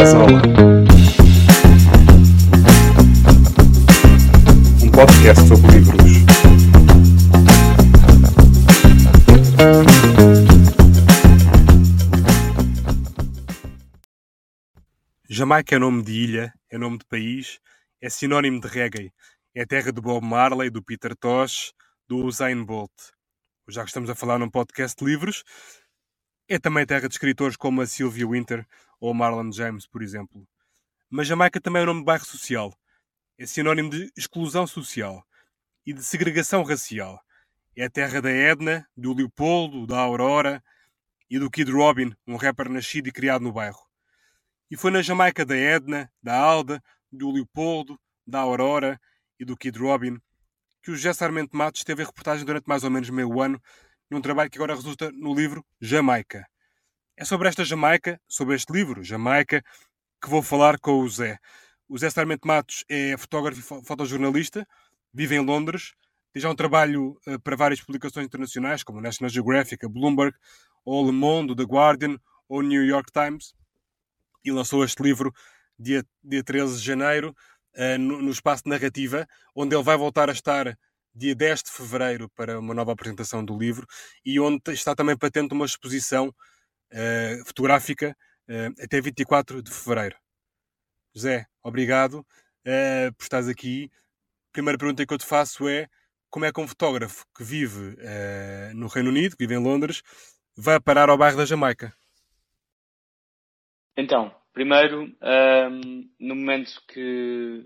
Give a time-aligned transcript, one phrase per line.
[0.00, 0.04] Um
[4.92, 5.98] podcast sobre livros.
[15.28, 17.58] Jamaica é nome de ilha, é nome de país,
[18.00, 19.12] é sinónimo de reggae.
[19.52, 21.72] É terra do Bob Marley, do Peter Tosh,
[22.06, 22.92] do Usain Bolt.
[23.68, 25.42] Já que estamos a falar num podcast de livros,
[26.48, 28.64] é também terra de escritores como a Sylvia Winter
[29.00, 30.46] ou Marlon James, por exemplo.
[31.10, 32.74] Mas Jamaica também é um nome de bairro social.
[33.38, 35.24] É sinónimo de exclusão social
[35.86, 37.20] e de segregação racial.
[37.76, 40.62] É a terra da Edna, do Leopoldo, da Aurora
[41.30, 43.86] e do Kid Robin, um rapper nascido e criado no bairro.
[44.70, 49.00] E foi na Jamaica da Edna, da Alda, do Leopoldo, da Aurora
[49.38, 50.20] e do Kid Robin
[50.82, 53.60] que o José Sarmento Matos teve a reportagem durante mais ou menos meio ano
[54.10, 56.46] num trabalho que agora resulta no livro Jamaica.
[57.20, 59.60] É sobre esta Jamaica, sobre este livro, Jamaica,
[60.22, 61.36] que vou falar com o Zé.
[61.88, 64.64] O Zé Sarmento Matos é fotógrafo e fotojornalista,
[65.12, 65.94] vive em Londres,
[66.32, 70.32] tem já um trabalho uh, para várias publicações internacionais, como National Geographic, a Bloomberg,
[70.84, 73.52] ou Le Monde, The Guardian, ou New York Times,
[74.44, 75.34] e lançou este livro
[75.76, 77.34] dia, dia 13 de janeiro,
[77.74, 80.78] uh, no, no espaço de narrativa, onde ele vai voltar a estar
[81.12, 83.88] dia 10 de fevereiro para uma nova apresentação do livro
[84.24, 86.32] e onde está também patente uma exposição
[86.92, 88.16] uh, fotográfica
[88.48, 90.16] uh, até 24 de fevereiro.
[91.14, 93.90] José, obrigado uh, por estares aqui.
[94.52, 95.88] Primeira pergunta que eu te faço é
[96.30, 97.96] como é que um fotógrafo que vive
[98.74, 100.02] no Reino Unido, que vive em Londres,
[100.54, 101.94] vai parar ao bairro da Jamaica?
[103.96, 107.64] Então, primeiro, um, no momento que,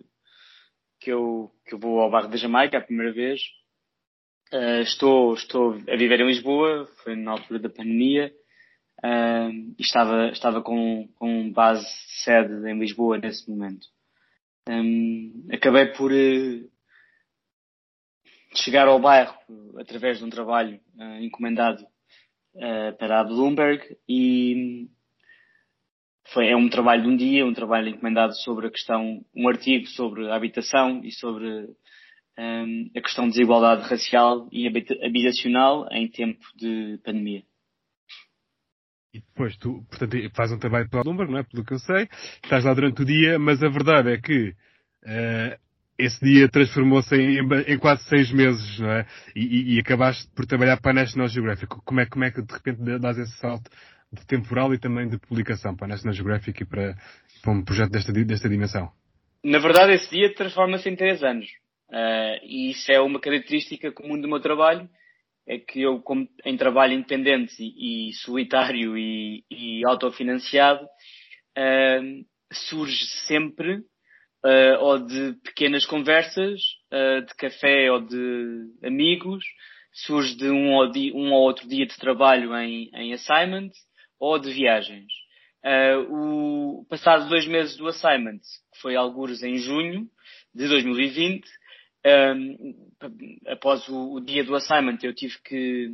[1.01, 3.43] que, eu, que eu vou ao bairro da Jamaica, a primeira vez,
[4.53, 8.33] uh, estou, estou a viver em Lisboa, foi na altura da pandemia,
[9.05, 11.87] e estava, estava com, com base
[12.23, 13.87] sede em Lisboa nesse momento.
[14.69, 16.71] Um, acabei por uh,
[18.55, 19.35] chegar ao bairro
[19.77, 21.83] através de um trabalho uh, encomendado
[22.55, 24.89] uh, para a Bloomberg e
[26.33, 29.87] foi, é um trabalho de um dia, um trabalho encomendado sobre a questão, um artigo
[29.89, 31.69] sobre a habitação e sobre
[32.39, 37.43] um, a questão de desigualdade racial e habitacional em tempo de pandemia.
[39.15, 41.43] E depois tu, portanto, fazes um trabalho para a Bloomberg, não é?
[41.43, 42.09] Pelo que eu sei,
[42.43, 44.55] estás lá durante o dia, mas a verdade é que
[45.05, 45.61] uh,
[45.99, 49.07] esse dia transformou-se em, em, quase seis meses, não é?
[49.37, 51.67] E, e, e, acabaste por trabalhar para a National Geographic.
[51.85, 53.71] Como é, como é que de repente dás esse salto
[54.11, 56.97] de temporal e também de publicação para a National Geographic e para,
[57.43, 58.91] para um projeto desta, desta dimensão?
[59.45, 61.47] Na verdade, esse dia transforma-se em três anos.
[61.91, 64.89] Uh, e isso é uma característica comum do meu trabalho,
[65.47, 73.05] é que eu, como, em trabalho independente e, e solitário e, e autofinanciado, uh, surge
[73.27, 76.61] sempre uh, ou de pequenas conversas,
[76.91, 79.45] de café ou de amigos,
[79.93, 83.71] surge de um ou, um ou outro dia de trabalho em, em assignment,
[84.19, 85.13] ou de viagens.
[85.65, 88.39] Uh, o, passado dois meses do assignment,
[88.73, 90.09] que foi algures em junho
[90.55, 91.45] de 2020,
[92.05, 92.91] um,
[93.47, 95.91] após o, o, dia do assignment, eu tive que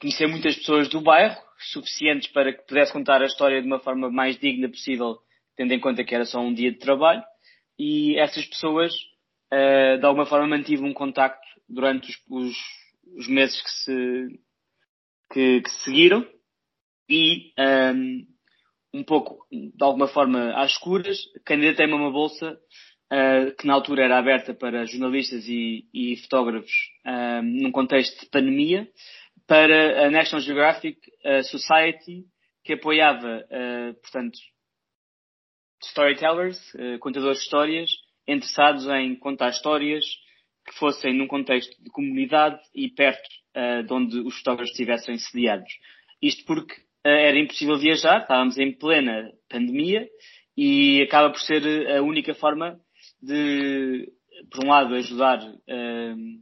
[0.00, 1.36] conhecer muitas pessoas do bairro,
[1.72, 5.18] suficientes para que pudesse contar a história de uma forma mais digna possível,
[5.56, 7.22] tendo em conta que era só um dia de trabalho.
[7.78, 8.92] E essas pessoas,
[9.52, 12.56] uh, de alguma forma, mantive um contacto durante os, os,
[13.18, 14.40] os meses que se,
[15.32, 16.26] que, que seguiram
[17.08, 18.26] e um,
[18.94, 22.58] um pouco, de alguma forma, às escuras, candidatei-me a uma bolsa
[23.12, 26.72] uh, que na altura era aberta para jornalistas e, e fotógrafos
[27.06, 28.88] um, num contexto de pandemia
[29.46, 30.98] para a National Geographic
[31.44, 32.24] Society
[32.64, 34.38] que apoiava, uh, portanto,
[35.82, 36.60] storytellers,
[37.00, 37.90] contadores de histórias,
[38.28, 40.04] interessados em contar histórias
[40.66, 43.28] que fossem num contexto de comunidade e perto
[43.86, 45.72] de onde os fotógrafos estivessem sediados.
[46.20, 46.74] Isto porque
[47.04, 50.06] eh, era impossível viajar, estávamos em plena pandemia
[50.56, 51.62] e acaba por ser
[51.96, 52.78] a única forma
[53.22, 54.10] de,
[54.50, 56.40] por um lado, ajudar uh,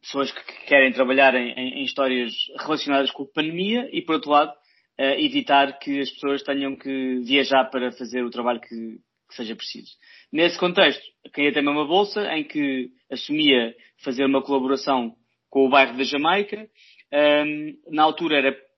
[0.00, 4.52] pessoas que querem trabalhar em, em, histórias relacionadas com a pandemia e, por outro lado,
[4.52, 9.56] uh, evitar que as pessoas tenham que viajar para fazer o trabalho que, que seja
[9.56, 9.92] preciso.
[10.32, 11.02] Nesse contexto,
[11.32, 13.74] queria também uma bolsa em que assumia
[14.04, 15.14] fazer uma colaboração
[15.50, 16.68] com o bairro da Jamaica.
[17.12, 18.68] Um, na altura era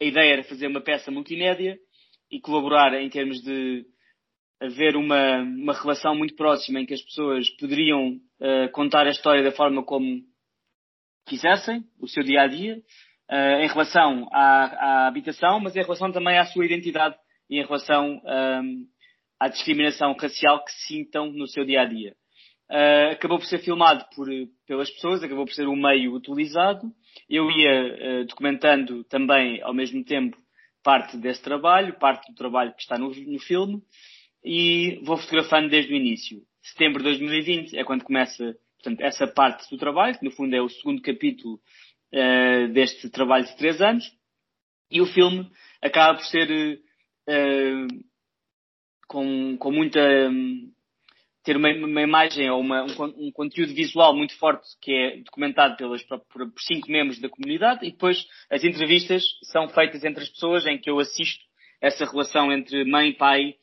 [0.00, 1.78] a ideia era fazer uma peça multimédia
[2.30, 3.84] e colaborar em termos de
[4.60, 9.42] haver uma, uma relação muito próxima em que as pessoas poderiam uh, contar a história
[9.42, 10.20] da forma como
[11.26, 12.76] quisessem, o seu dia a dia,
[13.30, 17.16] uh, em relação à, à, habitação, mas em relação também à sua identidade
[17.48, 18.86] e em relação um,
[19.38, 22.14] à discriminação racial que sintam no seu dia a dia.
[22.70, 24.28] Uh, acabou por ser filmado por,
[24.66, 26.82] pelas pessoas, acabou por ser um meio utilizado.
[27.28, 30.36] Eu ia uh, documentando também, ao mesmo tempo,
[30.82, 33.82] parte desse trabalho, parte do trabalho que está no, no filme,
[34.44, 36.42] e vou fotografando desde o início.
[36.62, 40.60] Setembro de 2020 é quando começa portanto, essa parte do trabalho, que no fundo é
[40.60, 41.60] o segundo capítulo
[42.12, 44.04] uh, deste trabalho de três anos,
[44.90, 45.48] e o filme
[45.82, 46.80] acaba por ser
[49.10, 50.72] com, com muita um,
[51.42, 55.76] ter uma, uma imagem ou uma, um, um, conteúdo visual muito forte que é documentado
[55.76, 60.28] pelas, por, por, cinco membros da comunidade e depois as entrevistas são feitas entre as
[60.28, 61.44] pessoas em que eu assisto
[61.80, 63.54] essa relação entre mãe pai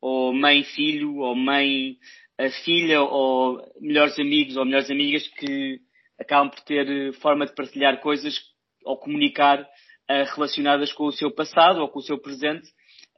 [0.00, 1.96] ou mãe e filho ou mãe
[2.38, 5.80] a filha ou melhores amigos ou melhores amigas que
[6.18, 8.34] acabam por ter eh, forma de partilhar coisas
[8.84, 12.66] ou comunicar uh, relacionadas com o seu passado ou com o seu presente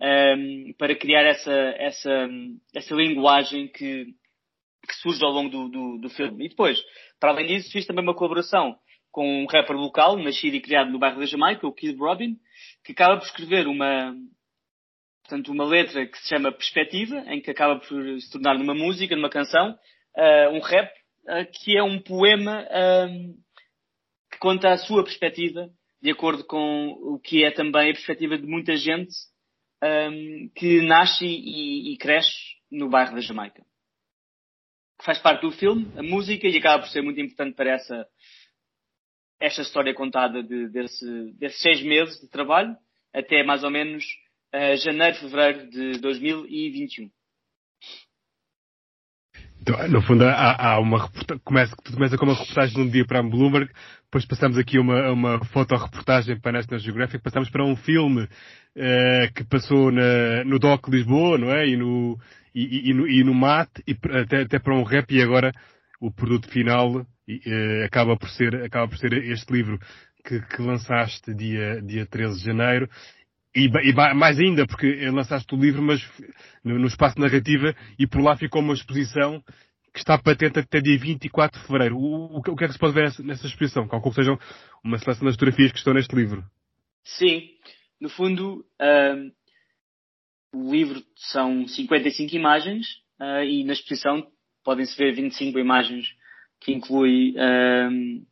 [0.01, 2.29] um, ehm, para criar essa, essa,
[2.75, 6.47] essa linguagem que, que surge ao longo do, do, do, filme.
[6.47, 6.83] E depois,
[7.21, 8.77] para além disso, fiz também uma colaboração
[9.13, 12.37] com um rapper local, nascido e criado no bairro da Jamaica, o Kid Robin,
[12.85, 14.17] que acaba por escrever uma,
[15.23, 19.17] portanto, uma letra que se chama Perspectiva, em que acaba por se tornar numa música,
[19.17, 19.79] numa canção,
[20.17, 20.91] uh, um rap,
[21.25, 23.35] uh, que é um poema uh,
[24.31, 25.71] que conta a sua perspectiva,
[26.01, 29.15] de acordo com o que é também a perspectiva de muita gente
[29.83, 32.31] um, que nasce e, e, cresce
[32.71, 33.65] no bairro da Jamaica.
[35.03, 38.07] Faz parte do filme, a música, e acaba por ser muito importante para essa,
[39.41, 42.77] esta história contada de, desse, desses seis meses de trabalho,
[43.13, 44.05] até mais ou menos
[44.55, 47.11] uh, janeiro, fevereiro de 2021.
[49.63, 51.09] Então, no fundo, há, há uma
[51.45, 53.71] começa, tudo começa com uma reportagem de um dia para a Bloomberg,
[54.03, 59.33] depois passamos aqui uma, uma fotoreportagem para a National Geographic, passamos para um filme uh,
[59.37, 61.69] que passou na, no DOC Lisboa, não é?
[61.69, 62.19] E no,
[62.53, 65.53] e, e, no, e no MAT, e até, até para um rap, e agora
[66.01, 69.79] o produto final uh, acaba, por ser, acaba por ser este livro
[70.25, 72.91] que, que lançaste dia, dia 13 de janeiro
[73.55, 76.03] e, e, mais ainda, porque lançaste o livro, mas
[76.65, 79.43] no, no, espaço narrativa, e por lá ficou uma exposição
[79.93, 81.97] que está patente até dia 24 de fevereiro.
[81.97, 83.87] O, o, o que é que se pode ver nessa, exposição?
[83.87, 84.39] Calculo que sejam
[84.83, 86.43] uma seleção das fotografias que estão neste livro.
[87.05, 87.51] Sim.
[88.01, 89.33] No fundo, uh,
[90.55, 92.87] o livro são 55 imagens,
[93.21, 94.27] uh, e na exposição
[94.65, 96.07] podem-se ver 25 imagens,
[96.59, 98.27] que inclui uh,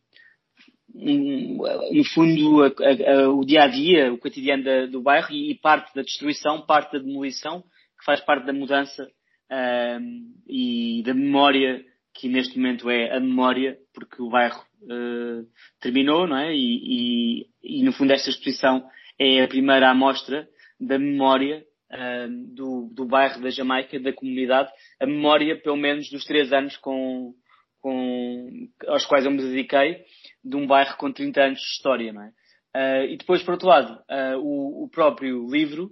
[0.94, 5.94] no fundo, a, a, o dia a dia, o cotidiano da, do bairro e, parte
[5.94, 7.62] da destruição, parte da demolição,
[7.98, 9.08] que faz parte da mudança
[9.50, 11.84] um, e da memória,
[12.14, 15.46] que neste momento é a memória, porque o bairro uh,
[15.80, 16.54] terminou, não é?
[16.54, 18.84] E, e, e, no fundo, esta exposição
[19.18, 20.48] é a primeira amostra
[20.78, 24.70] da memória uh, do, do bairro da Jamaica, da comunidade,
[25.00, 27.34] a memória, pelo menos, dos três anos com,
[27.80, 30.04] com, aos quais eu me dediquei,
[30.44, 32.32] de um bairro com 30 anos de história, não é?
[32.76, 35.90] Uh, e depois, por outro lado, uh, o, o, próprio livro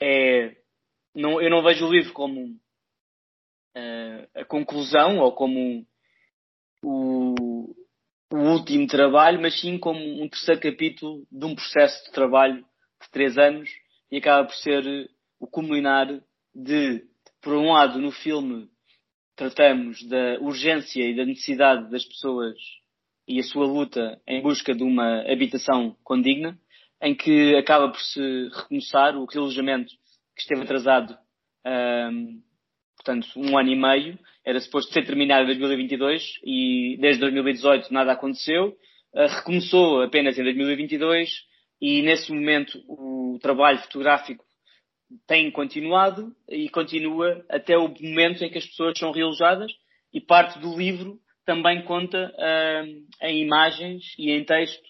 [0.00, 0.56] é.
[1.14, 5.86] Não, eu não vejo o livro como uh, a conclusão ou como
[6.82, 7.74] o,
[8.32, 12.64] o, último trabalho, mas sim como um terceiro capítulo de um processo de trabalho
[13.00, 13.70] de três anos
[14.10, 15.08] e acaba por ser
[15.38, 16.06] o culminar
[16.54, 17.04] de,
[17.40, 18.68] por um lado, no filme
[19.40, 22.58] tratamos da urgência e da necessidade das pessoas
[23.26, 26.58] e a sua luta em busca de uma habitação condigna,
[27.00, 28.20] em que acaba por se
[28.54, 29.94] recomeçar o realojamento
[30.36, 31.16] que esteve atrasado,
[31.66, 32.42] um,
[32.96, 38.12] portanto, um ano e meio, era suposto ser terminado em 2022 e desde 2018 nada
[38.12, 38.76] aconteceu,
[39.14, 41.30] uh, recomeçou apenas em 2022
[41.80, 44.44] e nesse momento o trabalho fotográfico
[45.26, 49.70] tem continuado e continua até o momento em que as pessoas são realojadas
[50.12, 54.84] e parte do livro também conta uh, em imagens e em texto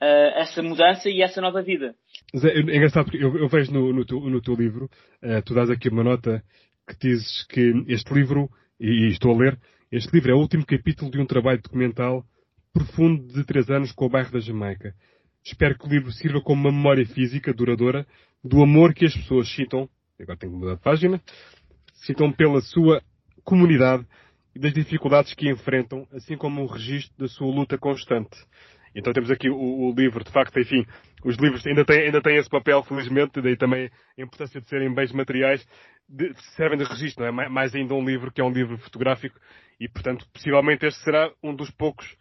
[0.00, 1.94] uh, essa mudança e essa nova vida.
[2.34, 4.86] É, é engraçado porque eu, eu vejo no, no, teu, no teu livro,
[5.22, 6.42] uh, tu dás aqui uma nota
[6.88, 9.58] que dizes que este livro, e, e estou a ler,
[9.92, 12.24] este livro é o último capítulo de um trabalho documental
[12.72, 14.94] profundo de três anos com o bairro da Jamaica.
[15.44, 18.06] Espero que o livro sirva como uma memória física duradoura
[18.42, 21.20] do amor que as pessoas citam, agora tenho que mudar de página,
[21.92, 23.02] citam pela sua
[23.44, 24.06] comunidade
[24.54, 28.36] e das dificuldades que enfrentam, assim como um registro da sua luta constante.
[28.94, 30.84] Então temos aqui o, o, livro, de facto, enfim,
[31.24, 34.92] os livros ainda têm, ainda têm esse papel, felizmente, daí também a importância de serem
[34.92, 35.64] bens materiais,
[36.08, 37.48] de, servem de registro, não é?
[37.48, 39.38] Mais ainda um livro que é um livro fotográfico
[39.78, 42.16] e, portanto, possivelmente este será um dos poucos,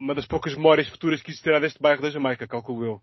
[0.00, 3.00] uma das poucas memórias futuras que existirá deste bairro da Jamaica, calculo eu.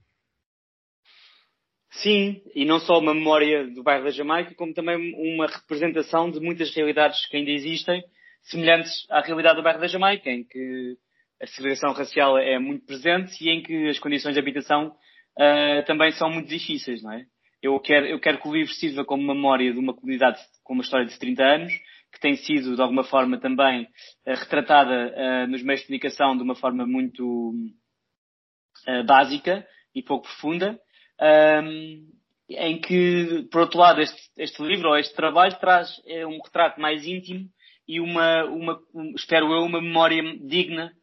[2.01, 6.39] Sim, e não só uma memória do bairro da Jamaica, como também uma representação de
[6.39, 8.03] muitas realidades que ainda existem,
[8.41, 10.97] semelhantes à realidade do bairro da Jamaica, em que
[11.39, 16.12] a segregação racial é muito presente e em que as condições de habitação uh, também
[16.13, 17.25] são muito difíceis, não é?
[17.62, 20.83] Eu quero, eu quero que o livro sirva como memória de uma comunidade com uma
[20.83, 21.73] história de 30 anos,
[22.12, 26.43] que tem sido, de alguma forma, também uh, retratada uh, nos meios de comunicação de
[26.43, 27.53] uma forma muito
[29.05, 30.77] básica e pouco profunda,
[31.22, 32.10] um,
[32.50, 36.79] em que, por outro lado, este, este livro ou este trabalho traz é, um retrato
[36.79, 37.48] mais íntimo
[37.88, 38.79] e uma, uma
[39.15, 40.93] espero eu, uma memória digna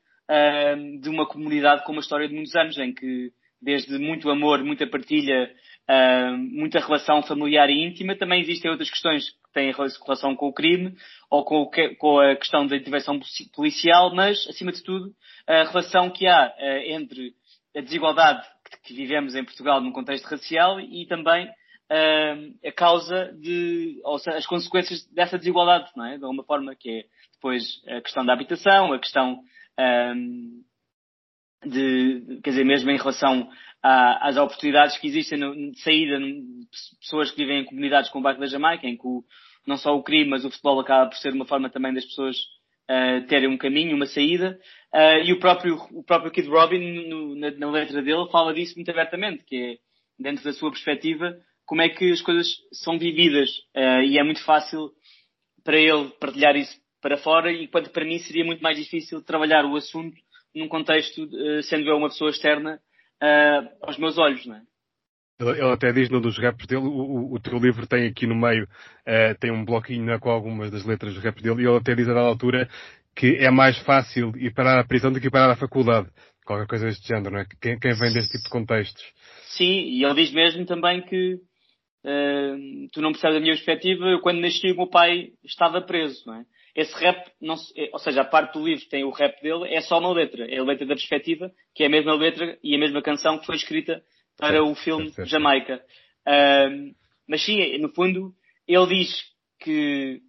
[1.00, 4.86] de uma comunidade com uma história de muitos anos, em que desde muito amor, muita
[4.86, 5.52] partilha,
[5.88, 10.52] uh, muita relação familiar e íntima, também existem outras questões que têm relação com o
[10.52, 10.94] crime
[11.30, 13.20] ou com, o que, com a questão da intervenção
[13.54, 15.12] policial, mas, acima de tudo,
[15.46, 17.34] a relação que há uh, entre
[17.76, 18.46] a desigualdade
[18.82, 24.38] que vivemos em Portugal num contexto racial e também uh, a causa de, ou seja,
[24.38, 26.18] as consequências dessa desigualdade, não é?
[26.18, 29.42] De alguma forma que é depois a questão da habitação, a questão
[30.14, 30.62] um,
[31.64, 33.50] de, quer dizer, mesmo em relação
[33.82, 36.66] às oportunidades que existem de saída de
[37.00, 39.24] pessoas que vivem em comunidades como o bairro da Jamaica, em que o,
[39.66, 42.36] não só o crime, mas o futebol acaba por ser uma forma também das pessoas
[43.28, 44.58] terem um caminho, uma saída.
[44.92, 48.74] Uh, e o próprio, o próprio Kid Robin, no, na, na, letra dele, fala disso
[48.76, 49.76] muito abertamente, que é,
[50.18, 53.50] dentro da sua perspectiva, como é que as coisas são vividas.
[53.76, 54.90] Uh, e é muito fácil
[55.62, 59.76] para ele partilhar isso para fora, enquanto para mim seria muito mais difícil trabalhar o
[59.76, 60.16] assunto
[60.54, 61.28] num contexto,
[61.62, 62.78] sendo eu uma pessoa externa,
[63.80, 64.62] aos meus olhos, não é?
[65.40, 68.34] Ele, até diz num dos raps dele, o, o, o, teu livro tem aqui no
[68.34, 71.76] meio, uh, tem um bloquinho né, com algumas das letras dos raps dele, e ele
[71.78, 72.68] até diz a dada altura
[73.16, 76.08] que é mais fácil ir parar à prisão do que ir parar à faculdade.
[76.44, 77.46] Qualquer coisa deste género, não é?
[77.60, 79.02] Quem, quem vem deste tipo de contextos.
[79.56, 84.20] Sim, e ele diz mesmo também que uh, tu não percebes a minha perspectiva, eu
[84.20, 86.44] quando nasci o meu pai estava preso, não é?
[86.74, 89.80] Esse rap, não, é, ou seja, a parte do livro tem o rap dele, é
[89.80, 90.46] só uma letra.
[90.46, 93.46] É a letra da perspectiva, que é a mesma letra e a mesma canção que
[93.46, 94.00] foi escrita
[94.40, 95.28] para certo, o filme certo, certo.
[95.28, 95.84] Jamaica.
[96.26, 96.94] Uh,
[97.28, 98.34] mas sim, no fundo,
[98.66, 99.22] ele diz
[99.60, 100.20] que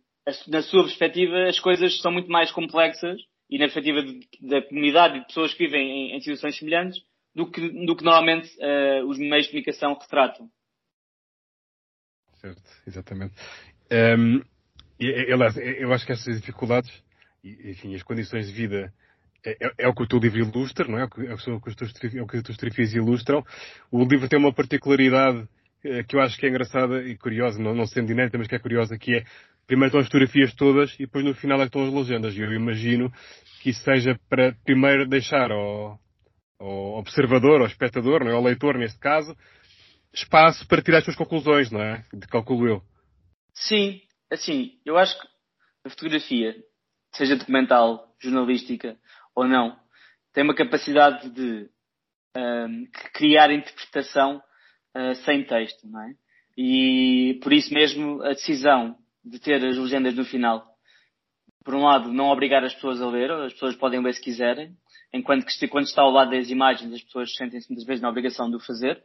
[0.47, 5.17] na sua perspectiva, as coisas são muito mais complexas e na perspectiva de, da comunidade
[5.17, 7.01] e de pessoas que vivem em, em situações semelhantes
[7.33, 10.47] do que, do que normalmente uh, os meios de comunicação retratam.
[12.35, 13.33] Certo, exatamente.
[13.91, 14.41] Um,
[15.33, 16.91] aliás, eu acho que essas dificuldades
[17.43, 18.93] enfim, as condições de vida
[19.43, 21.01] é, é, é, o que o teu livro ilustra, não é?
[21.01, 23.43] É o que, é o que os teus, é o que os teus ilustram.
[23.91, 25.47] O livro tem uma particularidade
[25.83, 28.55] eh, que eu acho que é engraçada e curiosa, não, não sendo inédita, mas que
[28.55, 29.23] é curiosa, que é
[29.65, 32.35] primeiro estão as fotografias todas e depois no final é que estão as legendas.
[32.35, 33.11] E eu imagino
[33.61, 35.99] que isso seja para primeiro deixar ao,
[36.59, 38.33] ao observador, ao espectador, não é?
[38.33, 39.35] ao leitor neste caso,
[40.13, 42.05] espaço para tirar as suas conclusões, não é?
[42.13, 42.83] De calculo eu.
[43.53, 45.27] Sim, assim, eu acho que
[45.85, 46.55] a fotografia,
[47.13, 48.97] seja documental, jornalística
[49.41, 49.77] ou não,
[50.33, 51.69] tem uma capacidade de
[52.37, 54.41] um, criar interpretação
[54.95, 56.13] uh, sem texto, não é?
[56.57, 60.65] E por isso mesmo a decisão de ter as legendas no final.
[61.63, 64.75] Por um lado, não obrigar as pessoas a ler, as pessoas podem ler se quiserem,
[65.13, 68.49] enquanto que quando está ao lado das imagens as pessoas sentem-se muitas vezes na obrigação
[68.49, 69.01] de o fazer.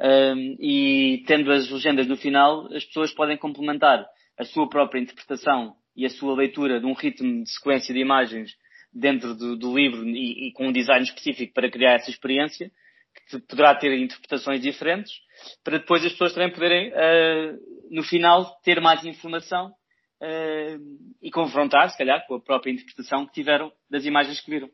[0.00, 4.06] Um, e tendo as legendas no final, as pessoas podem complementar
[4.38, 8.50] a sua própria interpretação e a sua leitura de um ritmo de sequência de imagens
[8.92, 12.70] dentro do, do livro e, e, com um design específico para criar essa experiência,
[13.28, 15.12] que poderá ter interpretações diferentes,
[15.64, 17.58] para depois as pessoas também poderem, uh,
[17.90, 23.32] no final, ter mais informação uh, e confrontar, se calhar, com a própria interpretação que
[23.32, 24.70] tiveram das imagens que viram.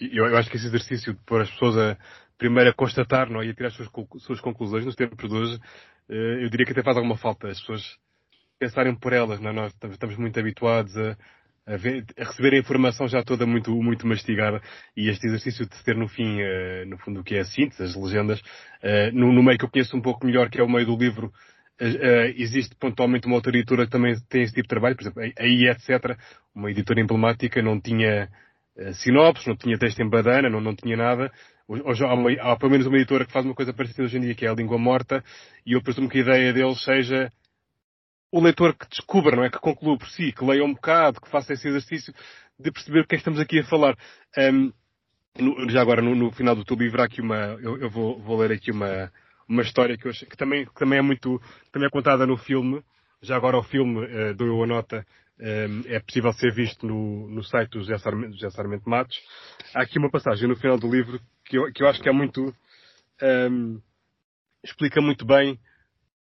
[0.00, 1.98] Eu, eu acho que esse exercício de pôr as pessoas a,
[2.36, 3.46] primeiro a constatar não, é?
[3.46, 3.88] e a tirar as suas,
[4.20, 7.48] suas conclusões nos tempos de hoje, uh, eu diria que até faz alguma falta.
[7.48, 7.98] As pessoas
[8.58, 9.52] pensarem por elas, não é?
[9.52, 11.16] Nós estamos muito habituados a,
[11.68, 14.60] a, ver, a, receber a informação já toda muito, muito mastigada
[14.96, 17.82] e este exercício de ter no fim, uh, no fundo, o que é a síntese,
[17.82, 20.68] as legendas, uh, no, no, meio que eu conheço um pouco melhor, que é o
[20.68, 24.70] meio do livro, uh, existe pontualmente uma outra editora que também tem esse tipo de
[24.70, 26.16] trabalho, por exemplo, a I, etc.,
[26.54, 28.28] uma editora emblemática, não tinha
[28.94, 31.32] sinopse, não tinha texto em badana, não, não tinha nada.
[31.66, 34.20] Hoje há, uma, há pelo menos uma editora que faz uma coisa parecida hoje em
[34.20, 35.22] dia, que é a língua morta,
[35.66, 37.32] e eu presumo que a ideia deles seja
[38.30, 39.50] o leitor que descubra, não é?
[39.50, 42.12] Que conclua por si, que leia um bocado, que faça esse exercício
[42.58, 43.96] de perceber o que é que estamos aqui a falar.
[44.36, 44.72] Um,
[45.38, 48.20] no, já agora, no, no, final do teu livro, há aqui uma, eu, eu vou,
[48.20, 49.10] vou, ler aqui uma,
[49.48, 51.40] uma história que, eu, que, também, que também é muito,
[51.72, 52.82] também é contada no filme.
[53.22, 55.06] Já agora o filme, uh, dou a nota,
[55.40, 59.16] um, é possível ser visto no, no site do José Sarmento, José Sarmento Matos.
[59.74, 62.12] Há aqui uma passagem no final do livro que eu, que eu acho que é
[62.12, 62.54] muito,
[63.50, 63.80] um,
[64.62, 65.58] explica muito bem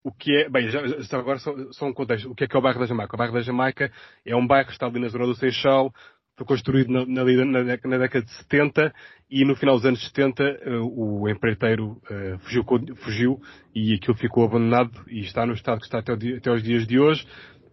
[0.04, 2.54] o que é, bem, já, já agora só, só, um contexto, o que é que
[2.54, 3.16] é o bairro da Jamaica?
[3.16, 3.90] O bairro da Jamaica
[4.24, 5.90] é um bairro que está ali na zona do Seixal,
[6.36, 8.92] foi construído na, na, na, década de 70
[9.30, 12.64] e no final dos anos 70 uh, eh, o empreiteiro uh, fugiu,
[12.96, 13.40] fugiu,
[13.74, 16.98] e aquilo ficou abandonado e está no estado que está até, até aos dias de
[16.98, 17.26] hoje.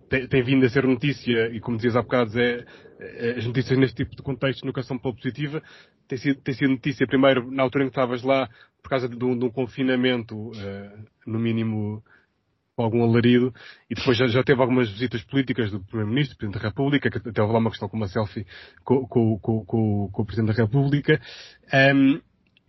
[0.10, 2.66] Tem, tem, vindo a ser notícia e como dizias há bocado, é,
[3.38, 5.62] as notícias neste tipo de contexto nunca são pouco positiva.
[6.08, 8.48] Tem sido, tem sido notícia primeiro na altura em que estavas lá
[8.82, 12.04] por causa de, de, um, de um, confinamento, uh, no mínimo
[12.82, 13.54] algum alarido,
[13.90, 17.30] e depois já, já teve algumas visitas políticas do Primeiro-Ministro, do Presidente da República, que
[17.30, 18.46] até houve lá uma questão com uma selfie
[18.84, 21.22] com, com, com, com o Presidente da República.
[21.74, 22.20] Um,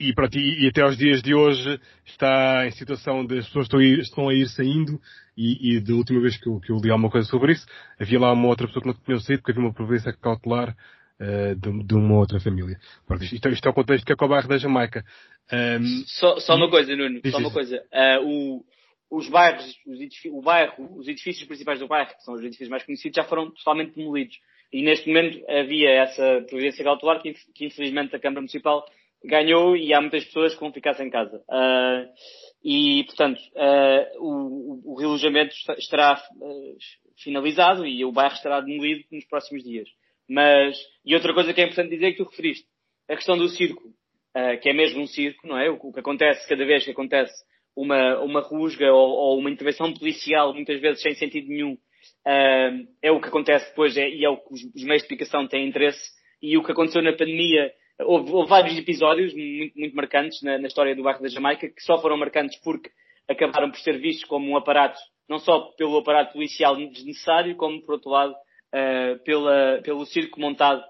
[0.03, 3.67] e, pronto, e, e, até aos dias de hoje está em situação de as pessoas
[3.67, 5.01] estão a ir, estão a ir saindo
[5.37, 7.65] e, e da última vez que eu, que eu li alguma coisa sobre isso,
[8.01, 10.77] havia lá uma outra pessoa que não tinha saído porque havia uma providência cautelar
[11.21, 12.79] uh, de, de, uma outra família.
[13.07, 15.05] Pronto, isto, isto, é o contexto que é com o bairro da Jamaica.
[15.53, 17.77] Um, só, só uma coisa, Nuno, só uma coisa.
[17.77, 18.65] Uh, o,
[19.13, 22.71] os bairros, os edifícios, o bairro, os edifícios principais do bairro, que são os edifícios
[22.71, 24.39] mais conhecidos, já foram totalmente demolidos.
[24.73, 28.87] E neste momento havia essa providência cautelar que, que infelizmente a Câmara Municipal
[29.23, 31.37] ganhou e há muitas pessoas que vão ficar sem casa.
[31.47, 32.09] Uh,
[32.65, 35.17] e, portanto, uh, o, o,
[35.77, 36.77] estará uh,
[37.23, 39.91] finalizado e o bairro estará demolido nos próximos dias.
[40.27, 42.67] Mas, e outra coisa que é importante dizer é que tu referiste,
[43.11, 43.83] a questão do circo,
[44.63, 45.69] que é mesmo um circo, não é?
[45.69, 47.35] O, o que acontece cada vez que acontece
[47.77, 53.11] uma, uma rusga ou, ou, uma intervenção policial, muitas vezes sem sentido nenhum, uh, é
[53.11, 55.69] o que acontece depois é, e é o que os, os, meios de comunicação têm
[55.69, 56.11] interesse.
[56.41, 60.67] E o que aconteceu na pandemia, houve, houve vários episódios muito, muito marcantes na, na,
[60.67, 62.91] história do bairro da Jamaica, que só foram marcantes porque
[63.29, 64.99] acabaram por ser vistos como um aparato,
[65.29, 70.83] não só pelo aparato policial desnecessário, como, por outro lado, uh, pela, pelo circo montado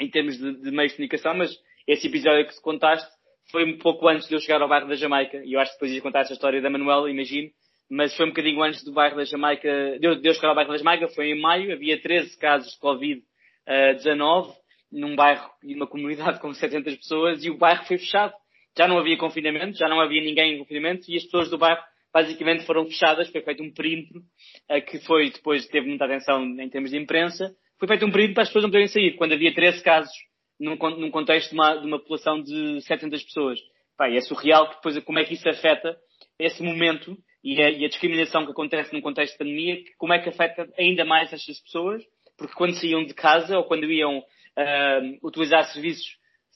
[0.00, 1.54] em termos de, de meios de comunicação, mas
[1.86, 3.08] esse episódio que contaste
[3.50, 5.76] foi um pouco antes de eu chegar ao bairro da Jamaica, e eu acho que
[5.76, 7.50] depois ia contar essa história da Manuela, imagino,
[7.90, 10.78] mas foi um bocadinho antes do bairro da Jamaica, de eu, chegar ao bairro da
[10.78, 16.40] Jamaica, foi em maio, havia 13 casos de Covid-19, uh, num bairro e uma comunidade
[16.40, 18.32] com 700 pessoas, e o bairro foi fechado.
[18.76, 21.82] Já não havia confinamento, já não havia ninguém em confinamento, e as pessoas do bairro
[22.14, 26.68] basicamente foram fechadas, foi feito um perímetro, uh, que foi, depois teve muita atenção em
[26.70, 29.16] termos de imprensa, foi feito um perímetro para as pessoas não poderem sair.
[29.16, 30.12] Quando havia 13 casos
[30.58, 33.60] num, num contexto de uma, de uma, população de 700 pessoas.
[33.96, 35.96] Pá, é surreal que depois como é que isso afeta
[36.38, 40.18] esse momento e a, e a, discriminação que acontece num contexto de pandemia, como é
[40.18, 42.02] que afeta ainda mais estas pessoas,
[42.36, 46.06] porque quando saíam de casa ou quando iam uh, utilizar serviços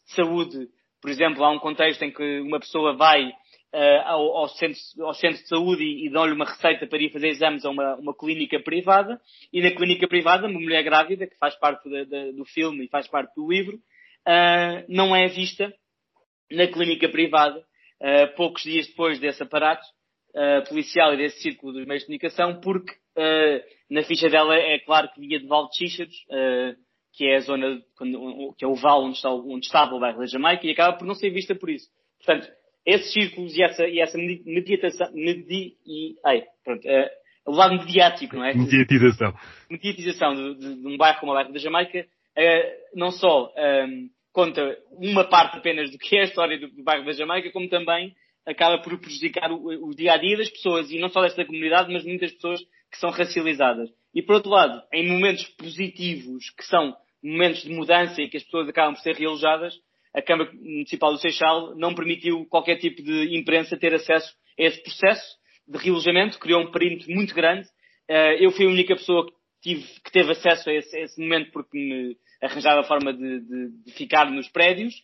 [0.07, 0.69] de saúde,
[1.01, 3.33] por exemplo, há um contexto em que uma pessoa vai
[3.77, 7.13] uh, ao, ao, centro, ao, centro, de saúde e, e dão-lhe uma receita para ir
[7.13, 9.21] fazer exames a uma, uma, clínica privada,
[9.53, 11.87] e na clínica privada, uma mulher grávida, que faz parte
[12.33, 15.73] do filme e faz parte do livro, uh, não é vista
[16.51, 19.87] na clínica privada, uh, poucos dias depois desse aparato
[20.31, 22.95] uh, policial e desse círculo dos meios de comunicação, porque
[23.89, 26.15] na ficha dela é claro que vinha de Val de Xíxaros,
[27.15, 27.81] que é a zona,
[28.59, 31.07] que é o vale onde, está, onde estava o bairro da Jamaica, e acaba por
[31.07, 31.89] não ser vista por isso.
[32.19, 32.47] Portanto,
[32.87, 38.37] esses círculos e essa, e essa mediatação, medi, e, ai, pronto, uh, o lado mediático,
[38.37, 38.55] não é?
[38.55, 39.35] Mediatização.
[39.69, 43.61] Mediatização de, de, de um bairro como o bairro da Jamaica, uh, não só um,
[43.61, 47.51] ehm, conta uma parte apenas do que é a história do, do bairro da Jamaica,
[47.51, 48.15] como também
[48.47, 51.93] acaba por prejudicar o, o, dia a dia das pessoas, e não só desta comunidade,
[51.93, 53.91] mas muitas pessoas que são racializadas.
[54.15, 58.45] E por outro lado, em momentos positivos, que são momentos de mudança e que as
[58.45, 59.75] pessoas acabam por ser realojadas,
[60.17, 64.83] a Câmara Municipal do Seixal não permitiu qualquer tipo de imprensa ter acesso a esse
[64.83, 65.37] processo
[65.69, 67.69] de realojamento, criou um perímetro muito grande.
[68.09, 71.21] Eh, eu fui a única pessoa que, tive, que teve acesso a esse, a esse
[71.21, 74.95] momento porque me arranjava a forma de, de, de ficar nos prédios.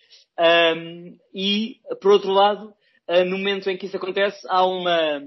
[0.76, 2.72] Um, e, por outro lado,
[3.08, 5.22] uh, no momento em que isso acontece, há uma,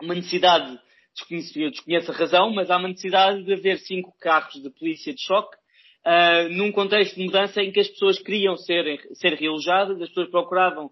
[0.00, 0.78] uma necessidade,
[1.14, 5.12] desconheço, eu desconheço a razão, mas há uma necessidade de haver cinco carros de polícia
[5.12, 5.56] de choque,
[6.06, 10.30] uh, num contexto de mudança em que as pessoas queriam ser, ser realojadas, as pessoas
[10.30, 10.90] procuravam uh,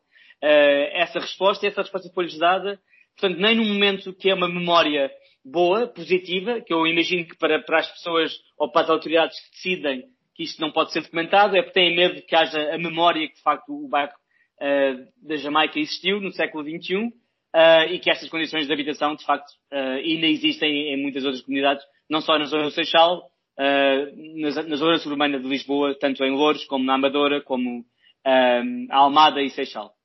[0.92, 2.78] essa resposta e essa resposta foi-lhes dada.
[3.18, 5.10] Portanto, nem num momento que é uma memória
[5.44, 9.50] boa, positiva, que eu imagino que para, para as pessoas ou para as autoridades que
[9.52, 13.26] decidem que isto não pode ser documentado, é porque têm medo que haja a memória
[13.26, 18.10] que de facto o bairro uh, da Jamaica existiu no século XXI uh, e que
[18.10, 22.38] estas condições de habitação de facto uh, ainda existem em muitas outras comunidades, não só
[22.38, 23.22] na zona do Seixal,
[23.58, 27.84] na, na, zona suburbana de Lisboa, tanto em Louros como na Amadora, como
[28.24, 29.96] a Almada e Seixal.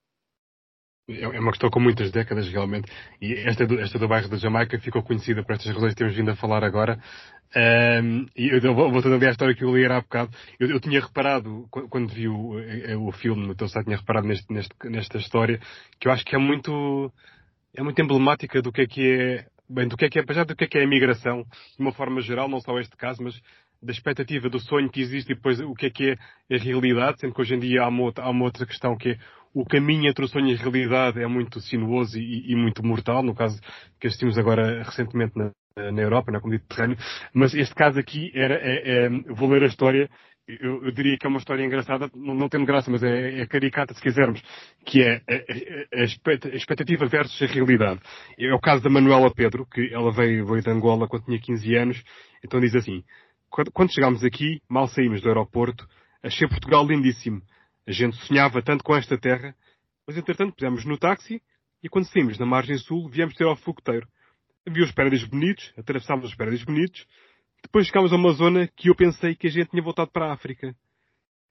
[1.09, 2.91] É, é uma questão com muitas décadas, realmente.
[3.21, 6.15] E esta do, esta do bairro da Jamaica ficou conhecida por estas razões que temos
[6.15, 6.99] vindo a falar agora.
[7.53, 10.79] Um, e eu, voltando ali à história que eu li era há bocado, eu, eu
[10.79, 14.73] tinha reparado, quando vi o, eh, o filme no teu site, tinha reparado neste, neste,
[14.85, 15.59] nesta história,
[15.99, 17.11] que eu acho que é muito,
[17.75, 20.43] é muito emblemática do que é que é, bem, do que é que é, já
[20.43, 23.23] do que é que é a imigração, de uma forma geral, não só este caso,
[23.23, 23.39] mas
[23.81, 27.19] da expectativa do sonho que existe e depois o que é que é a realidade,
[27.19, 29.17] sendo que hoje em dia há uma, há uma outra questão que é
[29.53, 33.23] o caminho entre o sonho e a realidade é muito sinuoso e, e muito mortal,
[33.23, 33.59] no caso
[33.99, 35.51] que assistimos agora recentemente na,
[35.91, 36.97] na Europa, no Mediterrâneo,
[37.33, 40.09] mas este caso aqui era, é, é, vou ler a história,
[40.47, 43.47] eu, eu, diria que é uma história engraçada, não, não tendo graça, mas é, é,
[43.47, 44.41] caricata se quisermos,
[44.85, 48.01] que é a, a, a, expectativa versus a realidade.
[48.37, 51.75] É o caso da Manuela Pedro, que ela veio, veio de Angola quando tinha 15
[51.75, 52.03] anos,
[52.43, 53.03] então diz assim,
[53.49, 55.87] quando, quando chegámos aqui, mal saímos do aeroporto,
[56.23, 57.41] achei Portugal lindíssimo.
[57.87, 59.55] A gente sonhava tanto com esta terra,
[60.07, 61.41] mas entretanto pusemos no táxi
[61.83, 64.07] e quando saímos na margem sul viemos ter ao fogoteiro.
[64.67, 67.05] Havia os prédios bonitos, atravessámos os prédios bonitos,
[67.61, 70.33] depois chegámos a uma zona que eu pensei que a gente tinha voltado para a
[70.33, 70.75] África.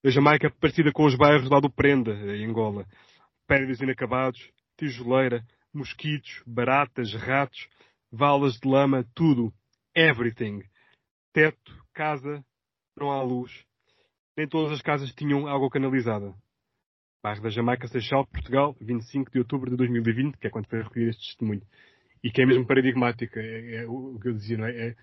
[0.05, 2.87] A Jamaica é parecida com os bairros lá do Prenda, em Angola.
[3.47, 7.69] Prédios inacabados, tijoleira, mosquitos, baratas, ratos,
[8.11, 9.53] valas de lama, tudo.
[9.95, 10.63] Everything.
[11.33, 12.45] Teto, casa,
[12.97, 13.65] não há luz.
[14.37, 16.35] Nem todas as casas tinham água canalizada.
[17.23, 21.11] Bairro da Jamaica, Seixal, Portugal, 25 de outubro de 2020, que é quando foi recolhido
[21.11, 21.63] este testemunho.
[22.23, 24.89] E que é mesmo paradigmática, é, é o que eu dizia, não é?
[24.89, 24.97] é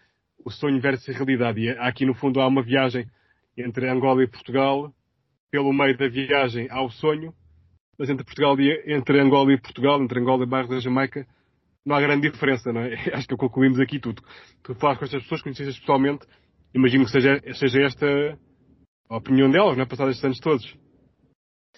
[0.43, 1.61] o sonho versus a realidade.
[1.61, 3.05] E aqui, no fundo, há uma viagem
[3.57, 4.93] entre Angola e Portugal.
[5.49, 7.33] Pelo meio da viagem há o sonho,
[7.97, 11.25] mas entre Portugal e, entre Angola e Portugal, entre Angola e Bairro da Jamaica,
[11.85, 12.93] não há grande diferença, não é?
[13.15, 14.21] Acho que concluímos aqui tudo.
[14.61, 16.25] Tu falas com estas pessoas, conheces pessoalmente,
[16.73, 18.37] imagino que seja, seja esta
[19.09, 19.85] a opinião delas, não é?
[19.87, 20.77] Passados estes anos todos.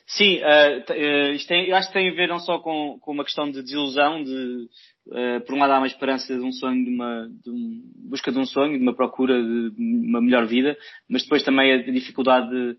[0.09, 3.23] Sim, uh, uh, tem, eu acho que tem a ver não só com, com uma
[3.23, 4.67] questão de desilusão, de,
[5.07, 8.31] uh, por um lado há uma esperança de um sonho, de uma de um, busca
[8.31, 10.75] de um sonho, de uma procura de uma melhor vida,
[11.07, 12.75] mas depois também a dificuldade,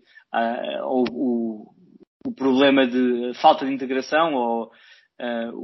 [0.83, 1.73] ou o,
[2.27, 4.69] o problema de falta de integração, ou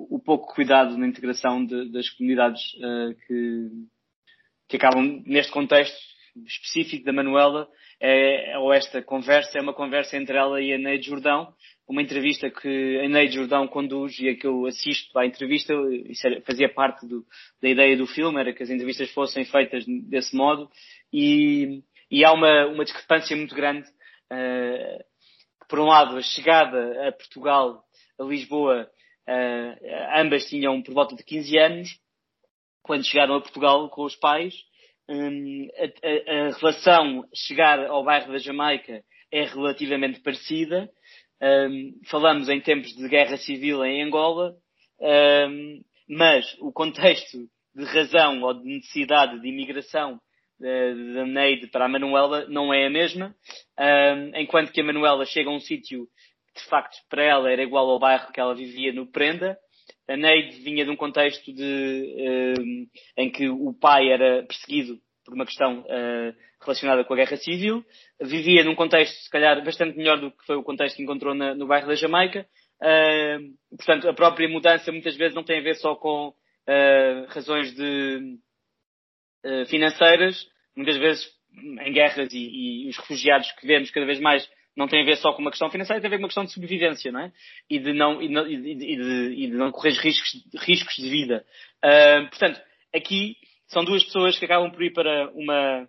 [0.09, 2.61] o pouco cuidado na integração de, das comunidades
[3.27, 3.69] que,
[4.69, 5.97] que acabam neste contexto
[6.45, 7.67] específico da Manuela,
[7.99, 11.53] é, ou esta conversa é uma conversa entre ela e a Neide Jordão,
[11.87, 15.73] uma entrevista que a Neide Jordão conduz e a que eu assisto à entrevista,
[16.05, 17.25] isso era, fazia parte do,
[17.61, 20.69] da ideia do filme, era que as entrevistas fossem feitas desse modo,
[21.13, 23.87] e, e há uma, uma discrepância muito grande,
[24.31, 25.03] uh,
[25.69, 27.83] por um lado, a chegada a Portugal,
[28.19, 28.89] a Lisboa,
[29.27, 31.89] uh, ambas tinham por volta de 15 anos,
[32.83, 34.53] quando chegaram a Portugal com os pais,
[35.09, 40.89] um, a, a, a, relação chegar ao bairro da Jamaica é relativamente parecida.
[41.41, 44.55] Um, falamos em tempos de guerra civil em Angola,
[44.99, 47.37] um, mas o contexto
[47.75, 50.19] de razão ou de necessidade de imigração
[50.59, 53.35] da Neide para a Manuela não é a mesma,
[54.35, 56.07] enquanto que a Manuela chega a um sítio
[56.55, 59.55] que de facto para ela era igual ao bairro que ela vivia no Prenda,
[60.07, 65.33] a Neide vinha de um contexto de, um, em que o pai era perseguido por
[65.33, 66.35] uma questão uh,
[66.67, 67.83] relacionada com a guerra civil,
[68.21, 71.55] vivia num contexto, se calhar, bastante melhor do que foi o contexto que encontrou na,
[71.55, 72.45] no bairro da Jamaica.
[72.81, 77.73] Uh, portanto, a própria mudança muitas vezes não tem a ver só com uh, razões
[77.73, 78.37] de,
[79.67, 81.27] financeiras, muitas vezes
[81.85, 85.17] em guerras e, e os refugiados que vemos cada vez mais não tem a ver
[85.17, 87.31] só com uma questão financeira, tem a ver com uma questão de sobrevivência, não é?
[87.67, 91.43] E de não, e e de, e de não correr riscos, riscos de vida.
[91.83, 92.61] Uh, portanto,
[92.93, 93.35] aqui
[93.67, 95.87] são duas pessoas que acabam por ir para uma,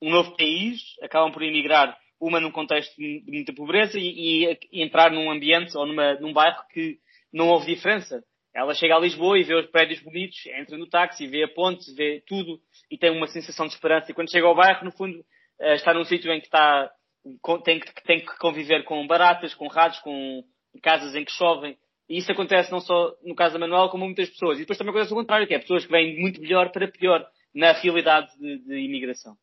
[0.00, 5.10] um novo país, acabam por emigrar, uma num contexto de muita pobreza e, e entrar
[5.10, 6.98] num ambiente ou numa, num bairro que
[7.32, 8.22] não houve diferença.
[8.54, 11.94] Ela chega a Lisboa e vê os prédios bonitos, entra no táxi, vê a ponte,
[11.94, 12.58] vê tudo
[12.90, 14.10] e tem uma sensação de esperança.
[14.10, 15.24] E quando chega ao bairro, no fundo,
[15.60, 16.90] eh, está num sítio em que está
[17.64, 20.42] tem que, tem que conviver com baratas, com ratos, com
[20.82, 21.76] casas em que chovem.
[22.08, 24.56] E isso acontece não só no caso da Manuel, como muitas pessoas.
[24.56, 27.24] E depois também acontece o contrário, que é pessoas que vêm muito melhor para pior
[27.54, 29.36] na realidade de, de imigração.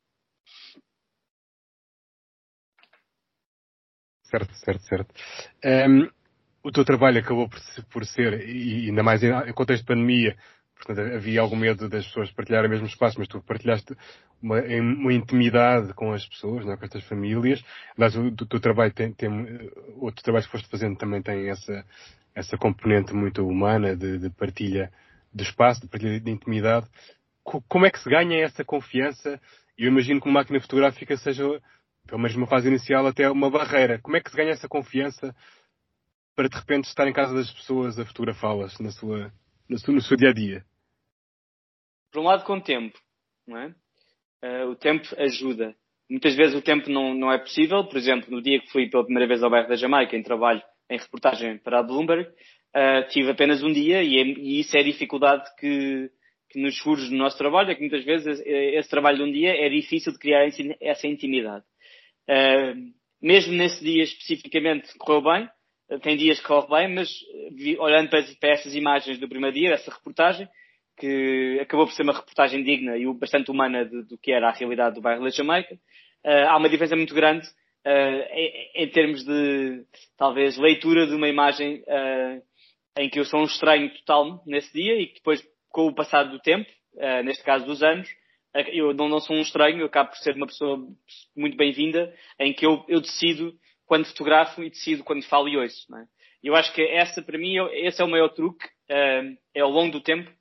[4.24, 5.14] Certo, certo, certo.
[5.64, 6.10] Um,
[6.64, 7.60] o teu trabalho acabou por,
[7.92, 10.36] por ser, e ainda mais em contexto de pandemia,
[10.76, 13.96] Portanto, havia algum medo das pessoas partilhar o mesmo espaço, mas tu partilhaste
[14.42, 16.78] uma, uma intimidade com as pessoas, não é?
[16.78, 17.64] com estas famílias.
[17.96, 19.30] Aliás, o teu trabalho tem, tem,
[19.98, 21.86] outro trabalho que foste fazendo também tem essa,
[22.36, 24.92] essa componente muito humana de, de partilha
[25.34, 26.88] de espaço, de partilha de intimidade.
[27.44, 29.40] Como é que se ganha essa confiança?
[29.78, 31.44] Eu imagino que uma máquina fotográfica seja,
[32.08, 34.00] pelo menos numa fase inicial, até uma barreira.
[34.02, 35.36] Como é que se ganha essa confiança
[36.36, 39.32] para de repente estar em casa das pessoas a fotografá-las na sua,
[39.70, 40.66] no, seu, no seu dia a dia?
[42.12, 42.98] Por um lado, com o tempo,
[43.46, 43.76] não é?
[44.44, 45.76] Uh, o tempo ajuda.
[46.10, 47.84] Muitas vezes o tempo não, não é possível.
[47.84, 50.62] Por exemplo, no dia que fui pela primeira vez ao bairro da Jamaica, em trabalho
[50.90, 54.84] em reportagem para a Bloomberg, uh, tive apenas um dia e, e, isso é a
[54.84, 56.12] dificuldade que,
[56.56, 59.54] que nos surge no nosso trabalho, é que muitas vezes esse trabalho de um dia
[59.54, 60.48] é difícil de criar
[60.80, 61.66] essa intimidade.
[62.30, 65.50] Uh, mesmo nesse dia especificamente correu bem,
[66.02, 67.10] tem dias que corre bem, mas
[67.52, 70.48] vi, olhando para, para essas imagens do primeiro dia, essa reportagem,
[70.98, 74.54] que acabou por ser uma reportagem digna e bastante humana de, do que era a
[74.54, 77.46] realidade do bairro da Jamaica, uh, há uma diferença muito grande
[77.86, 79.84] uh, em, em, termos de,
[80.18, 82.42] talvez, leitura de uma imagem uh,
[82.98, 86.24] em que eu sou um estranho total nesse dia e que depois, com o passar
[86.24, 86.70] do tempo,
[87.26, 88.08] neste caso dos anos,
[88.72, 90.78] eu não, não, sou um estranho, eu acabo por ser uma pessoa
[91.36, 93.54] muito bem-vinda, em que eu, eu decido
[93.86, 95.94] quando fotografo e decido quando falo e ouço.
[95.94, 96.06] É?
[96.42, 99.92] Eu acho que essa, para mim, esse é o maior truque, uh, é ao longo
[99.92, 100.32] do tempo,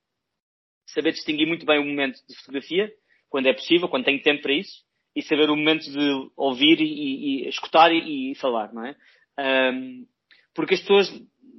[0.87, 2.93] saber distinguir muito bem o momento de fotografia,
[3.29, 4.85] quando é possível, quando tenho tempo para isso,
[5.17, 6.85] e saber o momento de ouvir e,
[7.45, 8.95] e escutar e, e, falar, não é?
[9.73, 10.07] Um,
[10.55, 11.11] porque as pessoas,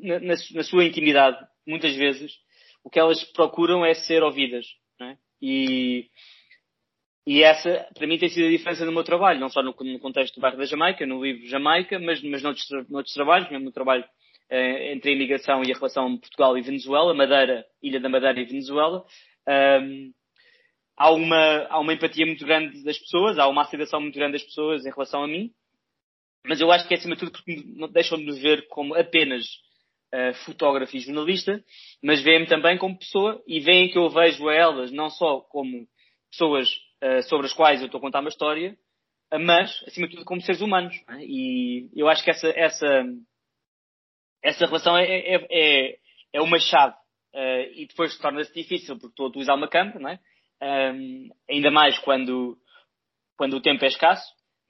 [0.02, 0.20] na,
[0.54, 2.45] na, sua intimidade, muitas vezes,
[2.86, 4.68] o que elas procuram é ser ouvidas,
[5.00, 5.18] não é?
[5.42, 6.08] E,
[7.26, 10.00] e essa, para mim, tem sido a diferença no meu trabalho, não só no, no
[10.00, 13.72] contexto do bairro da Jamaica, no livro Jamaica, mas, mas noutros, noutros trabalhos, mesmo no
[13.72, 14.06] trabalho
[14.52, 18.46] eh, entre a imigração e a relação Portugal e Venezuela, Madeira, Ilha da Madeira e
[18.46, 19.04] Venezuela.
[19.82, 20.14] Um,
[20.96, 24.44] há, uma, há uma empatia muito grande das pessoas, há uma aceitação muito grande das
[24.44, 25.52] pessoas em relação a mim,
[26.46, 29.44] mas eu acho que é acima de tudo porque deixam de me ver como apenas
[30.16, 31.62] uh, fotógrafo e jornalista,
[32.02, 35.86] mas veem-me também como pessoa e veem que eu vejo a elas não só como
[36.32, 36.70] pessoas
[37.04, 38.78] uh, sobre as quais eu estou a contar uma história,
[39.40, 40.96] mas, acima de tudo, como seres humanos.
[41.10, 41.18] É?
[41.20, 43.06] E eu acho que essa, essa,
[44.44, 45.98] essa relação é, é, é,
[46.34, 46.96] é uma chave.
[47.34, 50.20] Uh, e depois torna-se difícil porque estou a utilizar uma câmera, não é?
[50.94, 52.58] Um, ainda mais quando,
[53.36, 54.26] quando o tempo é escasso.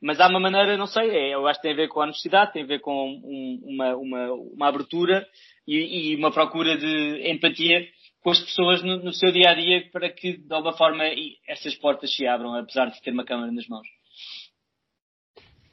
[0.06, 2.04] Mas há uma maneira, não sei, é, eu acho que tem a ver com a
[2.04, 5.28] honestidade, tem a ver com um, uma, uma, uma abertura
[5.68, 7.88] e, e, uma procura de empatia
[8.22, 11.04] com as pessoas no, no, seu dia a dia para que de alguma forma
[11.48, 13.88] essas portas se abram, apesar de ter uma câmera nas mãos.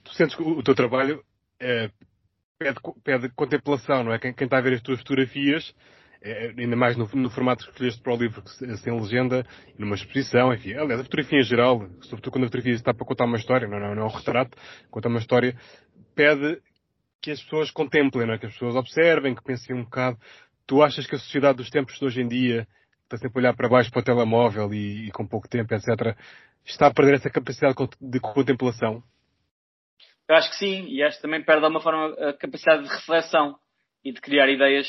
[0.03, 1.23] Tu sentes que o teu trabalho
[1.61, 1.91] é,
[2.59, 4.19] pede, pede contemplação, não é?
[4.19, 5.75] Quem, quem, está a ver as tuas fotografias,
[6.23, 9.45] é, ainda mais no, no, formato que escolheste para o livro, sem legenda,
[9.79, 10.75] numa exposição, enfim.
[10.75, 13.81] Aliás, a fotografia em geral, sobretudo quando a fotografia está para contar uma história, não,
[13.81, 14.57] não, não é um retrato,
[14.91, 15.57] conta uma história,
[16.15, 16.61] pede
[17.21, 18.39] que as pessoas contemplem, não é?
[18.39, 20.19] Que as pessoas observem, que pensem um bocado
[20.67, 22.67] Tu achas que a sociedade dos tempos de hoje em dia,
[23.05, 26.17] está sempre a olhar para baixo para o telemóvel e, e com pouco tempo, etc.,
[26.65, 29.03] está a perder essa capacidade de contemplação?
[30.29, 32.89] Eu acho que sim, e acho que também perde de alguma forma a capacidade de
[32.89, 33.57] reflexão
[34.05, 34.87] e de criar ideias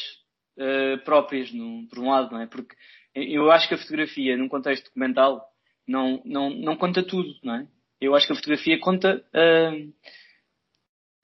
[0.57, 2.47] uh, próprias, no, por um lado, não é?
[2.47, 2.75] Porque
[3.15, 5.43] eu acho que a fotografia, num contexto documental,
[5.87, 7.67] não, não, não conta tudo, não é?
[8.01, 9.93] Eu acho que a fotografia conta uh,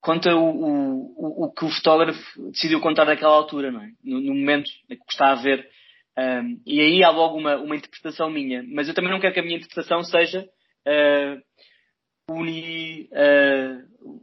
[0.01, 3.91] conta o, o, o, que o fotógrafo decidiu contar naquela altura, não é?
[4.03, 5.69] No, no momento que está a ver.
[6.17, 8.63] Um, e aí há logo uma, uma interpretação minha.
[8.63, 10.47] Mas eu também não quero que a minha interpretação seja
[10.87, 14.21] uh, uni, uh,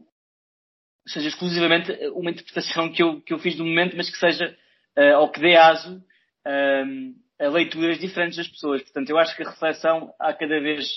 [1.07, 4.57] seja exclusivamente uma interpretação que eu, que eu fiz do momento, mas que seja,
[4.99, 6.03] uh, ou que dê aso
[6.47, 8.83] um, a leituras diferentes das pessoas.
[8.83, 10.89] Portanto, eu acho que a reflexão há cada vez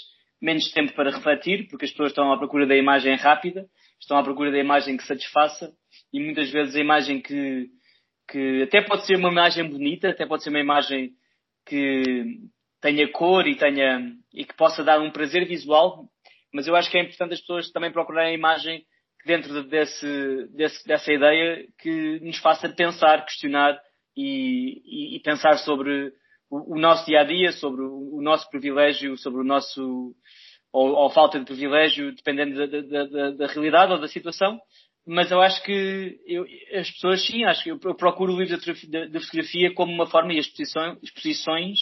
[0.42, 3.66] menos tempo para refletir, porque as pessoas estão à procura da imagem rápida
[4.00, 5.72] estão à procura da imagem que satisfaça
[6.12, 7.68] e muitas vezes a imagem que,
[8.30, 11.12] que até pode ser uma imagem bonita, até pode ser uma imagem
[11.66, 12.40] que
[12.82, 16.06] tenha cor e tenha e que possa dar um prazer visual,
[16.54, 18.84] mas eu acho que é importante as pessoas também procurarem a imagem
[19.26, 23.78] dentro desse, desse, dessa ideia que nos faça pensar, questionar
[24.20, 26.12] e, e, e pensar sobre
[26.50, 30.14] o, o, nosso dia a dia, sobre o, o nosso privilégio, sobre o nosso
[30.74, 34.60] ou, ou falta de privilégio, dependendo da, da, da, da, realidade ou da situação.
[35.08, 36.46] Mas eu acho que eu,
[36.78, 40.40] as pessoas, sim, acho que eu, procuro o livro da, fotografia como uma forma, e
[40.40, 40.48] as
[41.02, 41.80] exposições,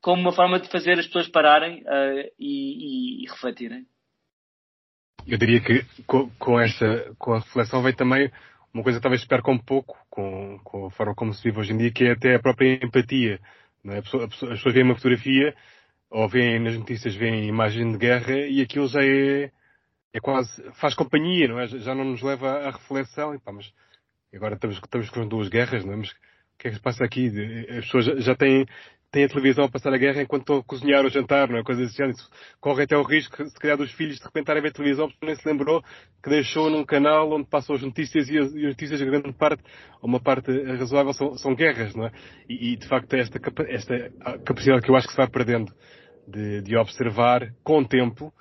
[0.00, 3.84] como uma forma de fazer as pessoas pararem uh, e, e, e, refletirem.
[5.26, 8.30] Eu diria que com, com, essa, com a reflexão vem também
[8.72, 11.60] uma coisa que talvez se perca um pouco com, com a forma como se vive
[11.60, 13.40] hoje em dia, que é até a própria empatia.
[13.84, 13.98] É?
[13.98, 15.54] a pessoa, a pessoa, as pessoas veem uma fotografia
[16.08, 19.50] ou veem nas notícias, veem imagem de guerra e aquilo já é,
[20.12, 21.66] é quase, faz companhia, não é?
[21.66, 23.72] Já não nos leva à reflexão, e pá, mas
[24.32, 25.96] agora estamos, estamos com duas guerras, não é?
[25.96, 26.14] Mas o
[26.58, 27.28] que é que se passa aqui?
[27.70, 28.66] As pessoas já têm,
[29.12, 31.62] têm a televisão a passar a guerra enquanto estão a cozinhar ou jantar, não é?
[31.62, 32.12] Coisas assim.
[32.58, 35.26] Corre até o risco, se calhar, dos filhos de repente estarem a ver televisão porque
[35.26, 35.82] nem se lembrou
[36.22, 39.62] que deixou num canal onde passam as notícias e as, as notícias, grande parte,
[40.00, 42.12] ou uma parte razoável, são, são guerras, não é?
[42.48, 44.10] E, e de facto, esta, esta
[44.44, 45.70] capacidade que eu acho que se vai perdendo
[46.26, 48.32] de, de observar com tempo,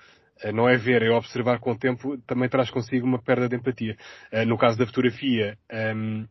[0.42, 3.58] eh, não é ver, é observar com o tempo, também traz consigo uma perda de
[3.58, 3.98] empatia.
[4.32, 6.26] Eh, no caso da fotografia, ehm,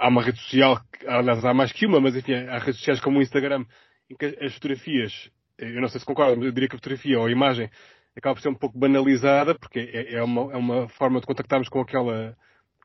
[0.00, 3.18] há uma rede social, aliás, há mais que uma, mas enfim, há redes sociais como
[3.18, 3.64] o Instagram,
[4.10, 7.18] em que as fotografias, eu não sei se concordo, mas eu diria que a fotografia
[7.18, 7.70] ou a imagem
[8.16, 11.68] acaba por ser um pouco banalizada, porque é, é, uma, é uma forma de contactarmos
[11.68, 12.36] com aquela,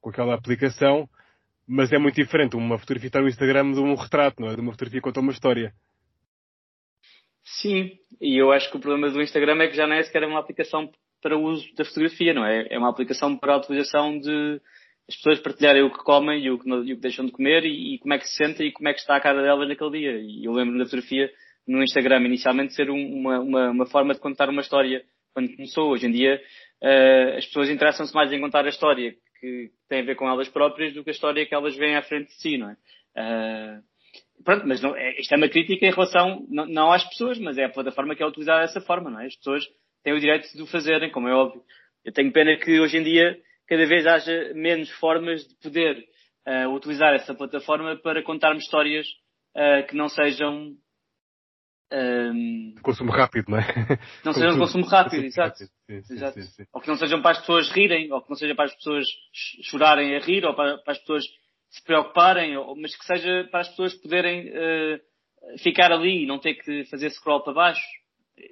[0.02, 1.08] com aquela aplicação,
[1.67, 4.56] mas é muito diferente uma fotografia estar no Instagram de um retrato, não é?
[4.56, 5.74] De uma fotografia que conta uma história.
[7.43, 10.24] Sim, e eu acho que o problema do Instagram é que já não é sequer
[10.26, 12.67] uma aplicação para o uso da fotografia, não é?
[12.69, 14.62] É uma aplicação para a utilização de
[15.12, 17.65] as pessoas partilharem o que comem e o que, e o que deixam de comer
[17.65, 19.67] e, e, como é que se sentem e como é que está a cara delas
[19.67, 20.17] naquele dia.
[20.19, 21.30] E eu lembro da fotografia
[21.67, 25.91] no Instagram inicialmente ser um, uma, uma, uma, forma de contar uma história quando começou.
[25.91, 26.41] Hoje em dia
[26.82, 30.47] uh, as pessoas interessam-se mais em contar a história que tem a ver com elas
[30.47, 32.74] próprias do que a história que elas veem à frente de si, não é?
[33.17, 37.38] Uh, pronto, mas não, é, isto é uma crítica em relação, não, não, às pessoas,
[37.38, 39.26] mas é a plataforma que é utilizada dessa forma, não é?
[39.26, 39.65] As pessoas
[40.04, 41.62] têm o direito de o fazerem, como é óbvio.
[42.06, 43.38] Eu tenho pena que hoje em dia
[43.71, 45.97] cada vez haja menos formas de poder
[46.45, 49.07] uh, utilizar essa plataforma para contarmos histórias
[49.55, 50.75] uh, que não sejam
[51.89, 53.63] um, de consumo rápido, não é?
[54.25, 55.63] Não sejam de consumo rápido, exato.
[56.73, 59.05] Ou que não sejam para as pessoas rirem, ou que não seja para as pessoas
[59.63, 61.23] chorarem a rir, ou para, para as pessoas
[61.69, 66.55] se preocuparem, mas que seja para as pessoas poderem uh, ficar ali e não ter
[66.55, 67.88] que fazer scroll para baixo.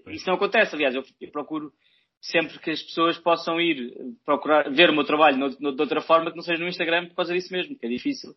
[0.08, 1.74] Isso não acontece, aliás, eu, eu, procuro
[2.22, 3.94] sempre que as pessoas possam ir
[4.26, 7.08] procurar, ver o meu trabalho no, no, de outra forma que não seja no Instagram
[7.08, 8.32] por causa disso mesmo, que é difícil.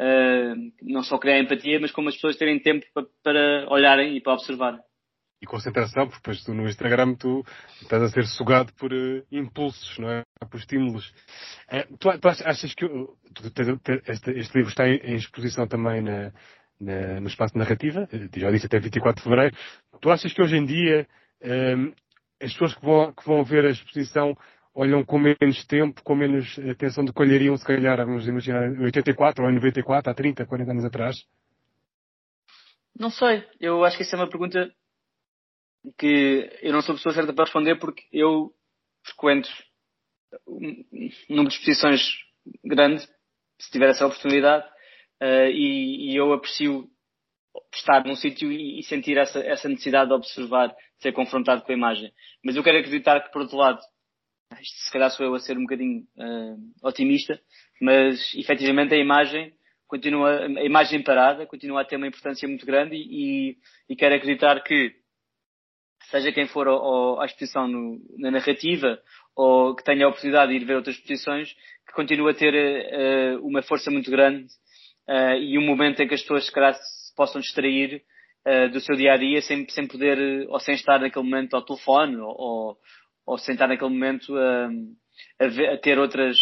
[0.00, 4.20] Uh, não só criar empatia, mas como as pessoas terem tempo para, para olharem e
[4.20, 4.78] para observar
[5.40, 7.44] e concentração, porque depois tu no Instagram tu
[7.80, 10.22] estás a ser sugado por uh, impulsos, não é?
[10.50, 11.08] Por estímulos.
[11.70, 13.16] Uh, tu, tu, achas que tu,
[14.06, 16.32] este, este, livro está em, em exposição também na,
[16.80, 19.56] na, no espaço narrativa, eh, já disse até 24 de Fevereiro.
[20.00, 21.06] Tu achas que hoje em dia
[21.76, 21.92] um,
[22.40, 24.36] as pessoas que vão, que vão ver a exposição
[24.74, 28.84] olham com menos tempo, com menos atenção do que olhariam, se calhar, vamos imaginar, em
[28.84, 31.16] 84 ou em 94, há 30, 40 anos atrás?
[32.96, 33.44] Não sei.
[33.58, 34.72] Eu acho que essa é uma pergunta
[35.96, 38.52] que eu não sou a pessoa certa para responder porque eu
[39.04, 39.48] frequento
[40.46, 40.84] um
[41.28, 42.00] número de exposições
[42.64, 43.02] grande,
[43.58, 44.66] se tiver essa oportunidade,
[45.22, 46.88] uh, e, e, eu aprecio
[47.72, 51.74] estar num sítio e, sentir essa, essa necessidade de observar, de ser confrontado com a
[51.74, 52.12] imagem.
[52.44, 53.80] Mas eu quero acreditar que, por outro lado,
[54.60, 57.38] isto se calhar sou eu a ser um bocadinho uh, otimista,
[57.80, 59.52] mas efetivamente a imagem
[59.86, 63.56] continua, a imagem parada continua a ter uma importância muito grande e,
[63.88, 64.94] e quero acreditar que
[66.10, 69.00] seja quem for ao, à exposição no, na narrativa
[69.34, 71.52] ou que tenha a oportunidade de ir ver outras exposições,
[71.86, 74.46] que continua a ter uh, uma força muito grande
[75.08, 76.76] uh, e um momento em que as pessoas se calhar
[77.18, 78.00] possam distrair
[78.46, 81.64] uh, do seu dia a dia sem, sem poder ou sem estar naquele momento ao
[81.64, 82.78] telefone ou,
[83.26, 84.34] ou sem estar naquele momento
[85.40, 86.38] a, ver, a ter outras,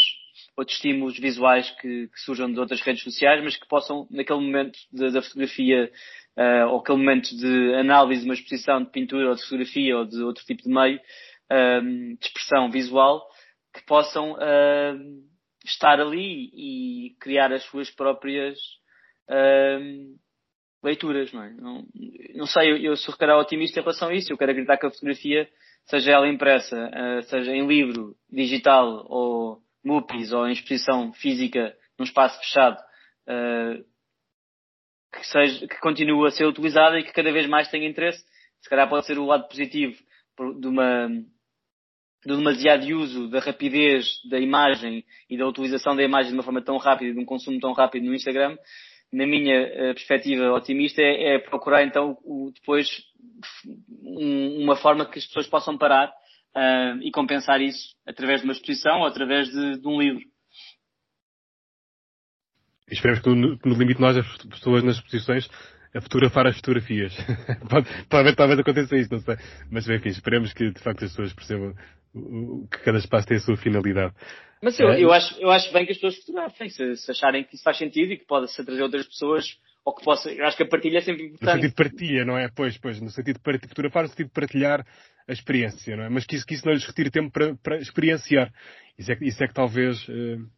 [0.56, 4.78] outros estímulos visuais que, que, surjam de outras redes sociais, mas que possam, naquele momento
[4.92, 5.90] da fotografia
[6.36, 10.04] uh, ou aquele momento de análise de uma exposição de pintura ou de fotografia ou
[10.04, 11.82] de outro tipo de meio uh,
[12.18, 13.26] de expressão visual
[13.74, 15.26] que possam uh,
[15.64, 18.58] estar ali e criar as suas próprias
[20.82, 21.50] leituras, não é?
[21.54, 21.84] Não,
[22.34, 24.32] não sei, eu, eu sou calhar otimista em relação a isso.
[24.32, 25.48] Eu quero acreditar que a fotografia,
[25.84, 32.04] seja ela impressa, uh, seja em livro, digital ou MUPIs ou em exposição física num
[32.04, 32.78] espaço fechado,
[33.28, 33.84] uh,
[35.12, 38.22] que, seja, que continue a ser utilizada e que cada vez mais tenha interesse.
[38.60, 39.96] Se calhar pode ser o lado positivo
[40.60, 41.08] de uma
[42.26, 46.60] do demasiado uso da rapidez da imagem e da utilização da imagem de uma forma
[46.60, 48.56] tão rápida, de um consumo tão rápido no Instagram,
[49.12, 52.88] na minha uh, perspectiva otimista, é, é procurar então o, depois
[54.02, 58.52] um, uma forma que as pessoas possam parar uh, e compensar isso através de uma
[58.52, 60.22] exposição ou através de, de um livro.
[62.88, 65.48] Esperemos que no, no limite nós, as pessoas nas exposições,
[65.96, 67.16] a fotografar as fotografias.
[67.70, 69.36] pode, talvez, talvez aconteça isso, não sei.
[69.70, 71.74] Mas enfim, esperemos que de facto as pessoas percebam
[72.70, 74.14] que cada espaço tem a sua finalidade.
[74.62, 77.44] Mas eu, é, eu, acho, eu acho bem que as pessoas fotografem, se, se acharem
[77.44, 79.44] que isso faz sentido e que pode se trazer outras pessoas
[79.84, 80.30] ou que possa.
[80.32, 81.44] Eu acho que a partilha é sempre importante.
[81.44, 82.48] No sentido de partilha, não é?
[82.54, 84.84] Pois, pois, no sentido de partilha, fotografar no sentido de partilhar
[85.28, 86.08] a experiência, não é?
[86.08, 88.52] Mas que isso, que isso não lhes retire tempo para, para experienciar.
[88.98, 90.08] Isso é, isso é que talvez.
[90.08, 90.48] Uh,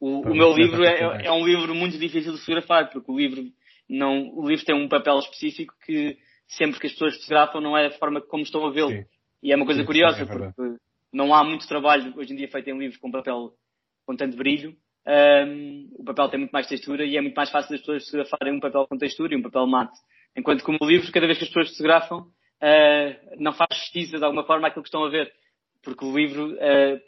[0.00, 3.42] o, o meu livro é, é, um livro muito difícil de fotografar, porque o livro
[3.88, 7.88] não, o livro tem um papel específico que sempre que as pessoas fotografam não é
[7.88, 9.04] da forma como estão a vê-lo.
[9.42, 10.78] E é uma coisa sim, curiosa, é porque
[11.12, 13.52] não há muito trabalho hoje em dia feito em livros com papel
[14.06, 14.76] com tanto brilho.
[15.06, 18.54] Um, o papel tem muito mais textura e é muito mais fácil as pessoas fotografarem
[18.54, 19.98] um papel com textura e um papel mate.
[20.36, 24.24] Enquanto que o livro, cada vez que as pessoas fotografam, uh, não faz justiça de
[24.24, 25.32] alguma forma àquilo que estão a ver.
[25.82, 27.00] Porque o livro uh,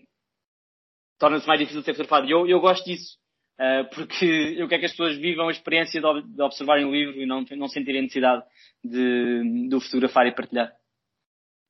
[1.18, 2.26] torna-se mais difícil de ser fotografado.
[2.26, 3.18] E eu, eu gosto disso.
[3.60, 7.26] Uh, porque eu quero que as pessoas vivam a experiência de, observarem o livro e
[7.26, 8.42] não, não sentirem necessidade
[8.82, 10.72] de, de o fotografar e partilhar.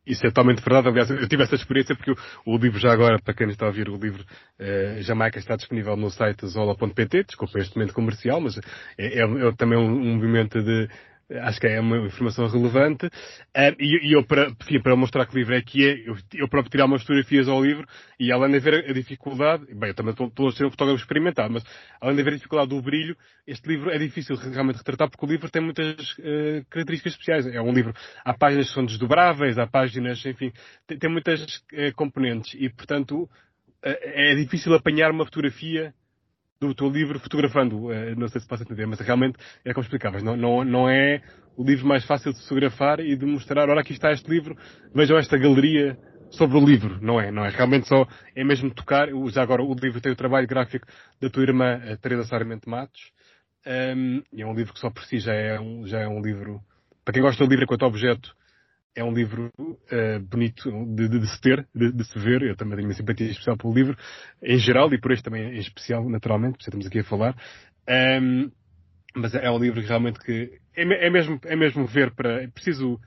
[0.07, 0.89] Isso é totalmente verdade.
[0.89, 2.15] Aliás, eu tive essa experiência porque
[2.47, 5.97] o, livro já agora, para quem está a ouvir, o livro uh, Jamaica está disponível
[5.97, 8.57] no site zola.pt, desculpa este momento comercial, mas
[8.97, 10.89] é, é, é também um, um movimento de,
[11.43, 13.07] acho que é uma informação relevante.
[13.07, 13.11] Um,
[13.79, 14.53] e, e, eu, para,
[14.83, 17.87] para mostrar que livro é que é, eu, eu próprio tirar umas fotografias ao livro
[18.19, 21.01] e além de haver a dificuldade, bem, eu também estou, estou a ser um fotógrafo
[21.01, 21.65] experimentado, mas
[22.01, 23.17] além de haver a dificuldade do brilho,
[23.47, 27.47] este livro é difícil realmente retratar porque o livro tem muitas uh, características especiais.
[27.47, 30.53] É um livro, há páginas que são desdobráveis, há páginas, enfim,
[30.87, 33.29] tem, tem muitas uh, componentes e, portanto, uh,
[33.83, 35.95] é difícil apanhar uma fotografia
[36.61, 37.91] do teu livro fotografando.
[37.91, 40.23] Eh, não sei se posso entender, mas realmente é como explicavas.
[40.23, 41.23] Não, não, não é
[41.57, 44.55] o livro mais fácil de fotografar e de mostrar, olha aqui está este livro,
[44.95, 45.97] vejam esta galeria
[46.31, 46.99] sobre o livro.
[47.01, 47.49] Não é, não é.
[47.49, 48.07] Realmente só
[48.37, 49.09] é mesmo tocar.
[49.31, 50.87] Já agora o livro tem o trabalho gráfico
[51.19, 53.11] da tua irmã Teresa Sarmento Matos.
[53.67, 56.21] Um, e é um livro que só por si já é um, já é um
[56.21, 56.61] livro,
[57.05, 58.35] para quem gosta do livro enquanto objeto,
[58.95, 62.43] é um livro uh, bonito de, de, de, se ter, de, de, se ver.
[62.43, 63.97] Eu também tenho uma simpatia especial pelo livro,
[64.43, 67.37] em geral, e por este também em especial, naturalmente, por isso estamos aqui a falar.
[67.89, 68.51] Um,
[69.15, 72.49] mas é um livro que realmente que é, é, mesmo, é mesmo ver para, é
[72.49, 73.01] preciso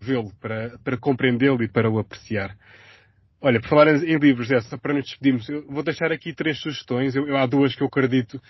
[0.00, 2.56] vê-lo para, para compreendê-lo e para o apreciar.
[3.40, 7.14] Olha, por falar em, livros, essa, para nos despedirmos, eu vou deixar aqui três sugestões.
[7.14, 8.40] Eu, eu, há duas que eu acredito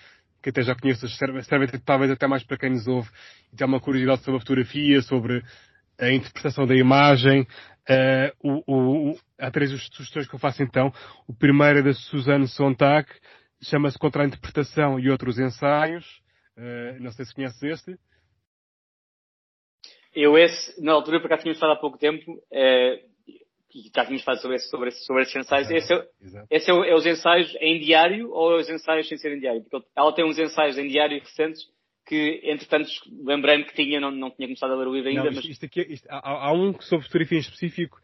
[0.41, 3.09] que até já conheço, servem, servem talvez até mais para quem nos ouve
[3.51, 5.43] e tem uma curiosidade sobre a fotografia, sobre
[5.99, 7.41] a interpretação da imagem.
[7.89, 10.91] Uh, o, o, há três sugestões que eu faço então.
[11.27, 13.09] O primeiro é da Suzanne Sontag,
[13.63, 16.05] chama-se Contra a Interpretação e Outros Ensaios.
[16.57, 17.97] Uh, não sei se conheces este.
[20.13, 23.09] Eu esse, na altura, por acaso tínhamos falado há pouco tempo, uh,
[23.73, 25.69] e já tínhamos falado sobre, esse, sobre, esse, sobre esses ensaios.
[25.69, 26.07] esse, é,
[26.49, 29.63] esse é, é, os ensaios em diário ou é os ensaios sem ser em diário?
[29.63, 31.61] Porque ela tem uns ensaios em diário recentes
[32.09, 32.89] que, entretanto,
[33.23, 35.25] lembrei-me que tinha, não, não tinha começado a ler o livro ainda.
[35.25, 35.51] Não, isto, mas...
[35.51, 38.01] isto aqui, isto, há, há, um sobre fotografia em específico,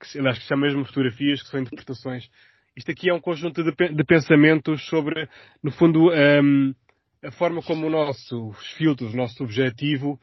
[0.00, 2.30] que, aliás, que chama mesmo fotografias, que são interpretações.
[2.76, 5.28] Isto aqui é um conjunto de, de pensamentos sobre,
[5.60, 6.72] no fundo, um,
[7.20, 10.20] a forma como o nosso, os filtros, o nosso objetivo,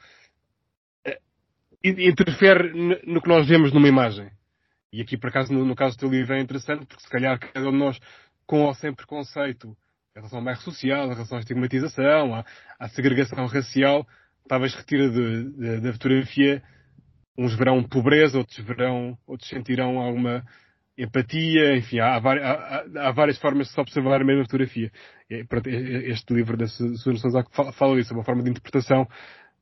[1.06, 1.20] uh,
[1.84, 2.72] interfere
[3.06, 4.32] no que nós vemos numa imagem.
[4.94, 7.38] E aqui, por acaso, no, no caso do teu livro é interessante, porque se calhar
[7.38, 8.00] cada um de nós,
[8.48, 9.76] com ou sem preconceito,
[10.16, 12.46] em relação ao bairro social, em relação à estigmatização, à,
[12.80, 14.08] à segregação racial,
[14.48, 15.10] talvez retira
[15.82, 16.64] da fotografia,
[17.38, 20.46] uns verão pobreza, outros verão, outros sentirão alguma
[20.98, 24.90] empatia, enfim, há, há, há, várias formas de se observar a mesma fotografia.
[25.30, 29.06] Este livro da Susana Sousa fala disso, é uma forma de interpretação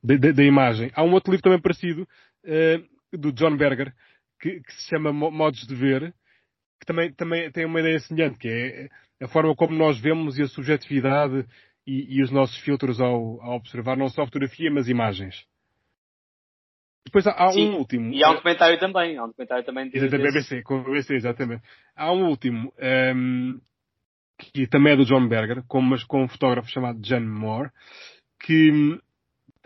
[0.02, 0.92] da imagem.
[0.94, 2.06] Há um outro livro também parecido,
[2.44, 3.92] uh, do John Berger,
[4.40, 6.14] que, que, se chama Modos de Ver,
[6.84, 10.42] que também, também tem uma ideia semelhante, que é a forma como nós vemos e
[10.42, 11.46] a subjetividade
[11.86, 15.46] e, e os nossos filtros ao, ao, observar não só fotografia, mas imagens.
[17.04, 18.12] Depois há, há um último.
[18.12, 19.16] E há um documentário também.
[19.16, 21.62] Há um documentário também de, da BBC, com a BBC, exatamente.
[21.94, 23.60] Há um último, um, ehm,
[24.38, 27.70] que também é do John Berger, com, mas com um fotógrafo chamado Jan Moore,
[28.40, 29.00] que é, é,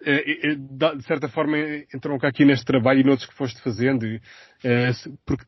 [0.01, 1.57] de certa forma
[1.94, 4.07] entram cá aqui neste trabalho e noutros que foste fazendo,
[4.64, 4.90] é,
[5.26, 5.44] porque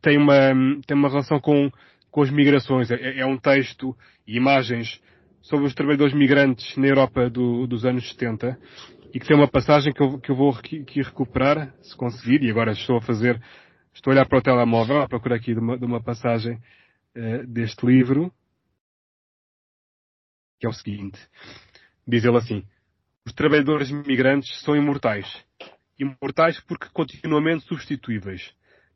[0.00, 0.52] tem, uma,
[0.86, 1.70] tem uma relação com,
[2.10, 2.90] com as migrações.
[2.90, 3.96] É, é, um texto
[4.26, 5.00] e imagens
[5.40, 8.58] sobre os trabalhadores migrantes na Europa do, dos anos 70
[9.14, 12.50] e que tem uma passagem que eu, que eu vou aqui, recuperar, se conseguir, e
[12.50, 13.40] agora estou a fazer,
[13.92, 17.46] estou a olhar para o telemóvel, a procurar aqui de uma, de uma passagem uh,
[17.46, 18.32] deste livro,
[20.58, 21.18] que é o seguinte.
[22.06, 22.64] Diz ele assim,
[23.24, 25.26] os trabalhadores migrantes são imortais.
[25.98, 28.52] Imortais porque continuamente substituíveis.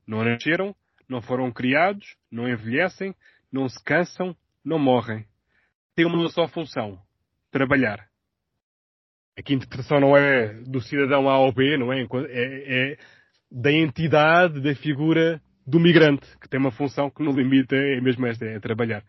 [0.07, 0.75] Não nasceram,
[1.09, 3.15] não foram criados, não envelhecem,
[3.53, 5.25] não se cansam, não morrem.
[5.95, 6.99] Têm uma só função:
[7.51, 8.09] trabalhar.
[9.39, 12.03] Aqui a interpretação não é do cidadão A ao B, não é?
[12.03, 12.99] É, é
[13.51, 18.27] da entidade, da figura do migrante, que tem uma função que no limite é mesmo
[18.27, 19.05] esta, é trabalhar.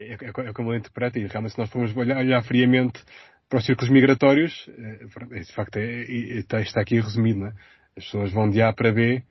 [0.00, 3.02] É, é, é como eu interpreto, e realmente se nós formos olhar, olhar friamente
[3.48, 6.02] para os círculos migratórios, eh, de facto é,
[6.38, 7.52] está, está aqui resumido, é?
[7.96, 9.22] As pessoas vão de A para B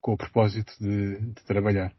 [0.00, 1.92] com o propósito de, de trabalhar.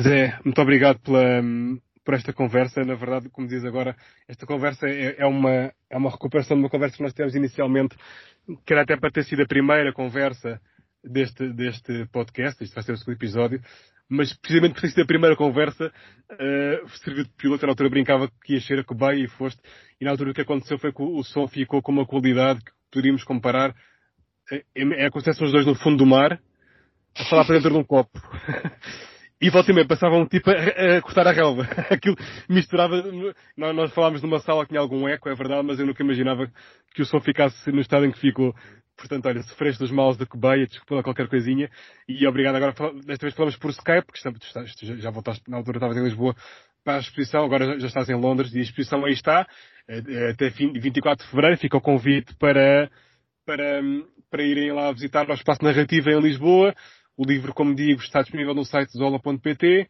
[0.00, 1.42] Zé, muito obrigado pela,
[2.04, 2.84] por esta conversa.
[2.84, 3.96] Na verdade, como diz agora,
[4.28, 7.96] esta conversa é, é, uma, é uma recuperação de uma conversa que nós tivemos inicialmente,
[8.64, 10.60] que era até para ter sido a primeira conversa
[11.02, 13.60] deste, deste podcast, isto vai ser o segundo episódio,
[14.12, 18.30] mas precisamente por ter sido a primeira conversa, uh, serviu de piloto, na altura brincava
[18.44, 19.58] que ia ser a cobaia e foste,
[19.98, 22.72] e na altura o que aconteceu foi que o som ficou com uma qualidade que
[22.90, 23.74] poderíamos comparar,
[24.52, 26.38] é, é como se os dois no fundo do mar,
[27.18, 28.20] a falar para dentro de um copo.
[29.42, 31.64] E volta e meia passava um tipo a, a, cortar a relva.
[31.90, 32.14] Aquilo
[32.48, 33.02] misturava.
[33.56, 36.48] Nós, nós falámos numa sala que tinha algum eco, é verdade, mas eu nunca imaginava
[36.94, 38.54] que o som ficasse no estado em que ficou.
[38.96, 41.70] Portanto, olha, sofreste dos maus da cobeia, desculpa qualquer coisinha.
[42.08, 42.72] E obrigado agora,
[43.04, 44.38] desta vez falamos por Skype, porque estamos,
[45.00, 46.36] já voltaste, na altura estavas em Lisboa
[46.84, 49.46] para a exposição, agora já estás em Londres e a exposição aí está,
[49.88, 52.90] eh, eh, até 24 de Fevereiro, fica o convite para,
[53.46, 53.80] para,
[54.30, 56.74] para irem lá visitar o Espaço Narrativo em Lisboa.
[57.16, 59.88] O livro, como digo, está disponível no site zola.pt.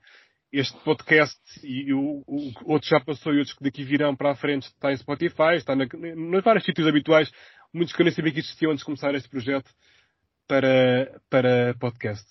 [0.52, 4.34] Este podcast e o, o outro já passou e outros que daqui virão para a
[4.34, 7.30] frente está em Spotify, está na, nos vários sítios habituais.
[7.72, 9.70] Muitos que eu nem sabia que existiam antes de começar este projeto
[10.46, 12.26] para, para podcast.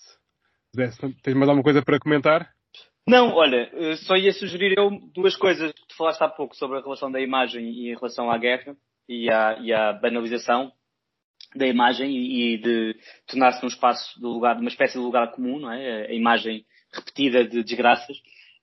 [0.76, 0.90] Zé,
[1.24, 2.50] tens mais alguma coisa para comentar?
[3.08, 5.74] Não, olha, eh, só ia sugerir eu duas coisas.
[5.74, 8.76] Tu falaste há pouco sobre a relação da imagem e em relação à guerra
[9.10, 10.72] e à, e à banalização
[11.56, 12.96] da imagem e, de
[13.28, 16.08] tornar-se um espaço de lugar, uma espécie de lugar comum, não é?
[16.08, 18.18] A imagem repetida de desgraças.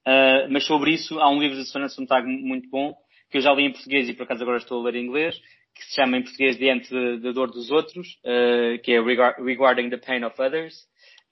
[0.06, 2.94] Uh, mas sobre isso há um livro de Susana Sontag muito bom,
[3.30, 5.38] que eu já li em português e por acaso agora estou a ler em inglês,
[5.78, 9.96] que se chama em português Diante da Dor dos Outros, uh, que é Regarding the
[9.96, 10.74] Pain of Others.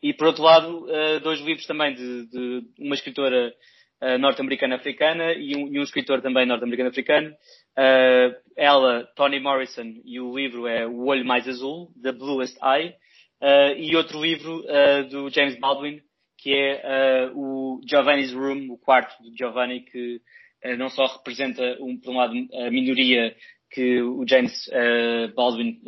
[0.02, 3.52] E por outro lado, uh, dois livros também de, de uma escritora
[4.20, 7.34] norte-americana africana e um, e um, escritor também norte-americano africano,
[7.78, 12.94] Uh, ela, Toni Morrison, e o livro é O Olho Mais Azul, The Bluest Eye,
[13.42, 16.00] uh, e outro livro uh, do James Baldwin,
[16.38, 20.20] que é o Giovanni's Room, o quarto de Giovanni, que
[20.78, 23.34] não só representa, um, por um lado, a minoria
[23.76, 24.70] que o James
[25.34, 25.78] Baldwin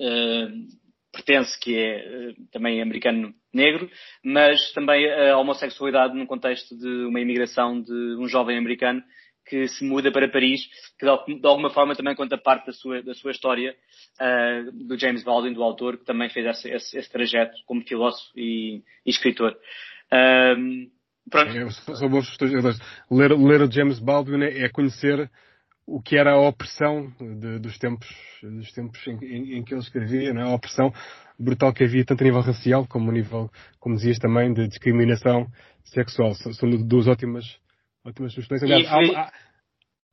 [1.11, 3.91] pertence, que é também americano negro,
[4.23, 9.03] mas também a homossexualidade num contexto de uma imigração de um jovem americano
[9.49, 10.61] que se muda para Paris,
[10.99, 13.75] que de alguma forma também conta parte da sua, da sua história,
[14.21, 18.31] uh, do James Baldwin, do autor, que também fez esse, esse, esse trajeto como filósofo
[18.37, 19.57] e, e escritor.
[20.13, 20.91] Um,
[21.31, 21.51] pronto.
[21.57, 22.37] É, são bons
[23.11, 25.31] ler, ler o James Baldwin é, é conhecer
[25.89, 28.09] o que era a opressão de, dos tempos,
[28.43, 30.45] dos tempos em, em, em, que ele escrevia, não é?
[30.45, 30.93] a opressão
[31.39, 35.47] brutal que havia tanto a nível racial como a nível, como dizias também, de discriminação
[35.85, 36.35] sexual.
[36.35, 37.59] São duas ótimas
[38.09, 38.63] Ótimas sugestões.
[38.63, 39.33] Aliás, há, há...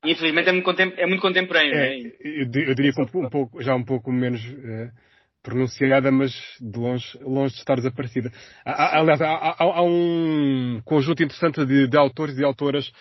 [0.06, 2.08] Infelizmente é muito, é muito contemporâneo, é, é?
[2.20, 4.92] Eu, eu, diria um, um, pouco, já um pouco menos uh,
[5.42, 8.32] pronunciada, mas de longe, longe de estar desaparecida.
[8.64, 12.92] Há, aliás, há, há, um conjunto interessante de, de autores e autoras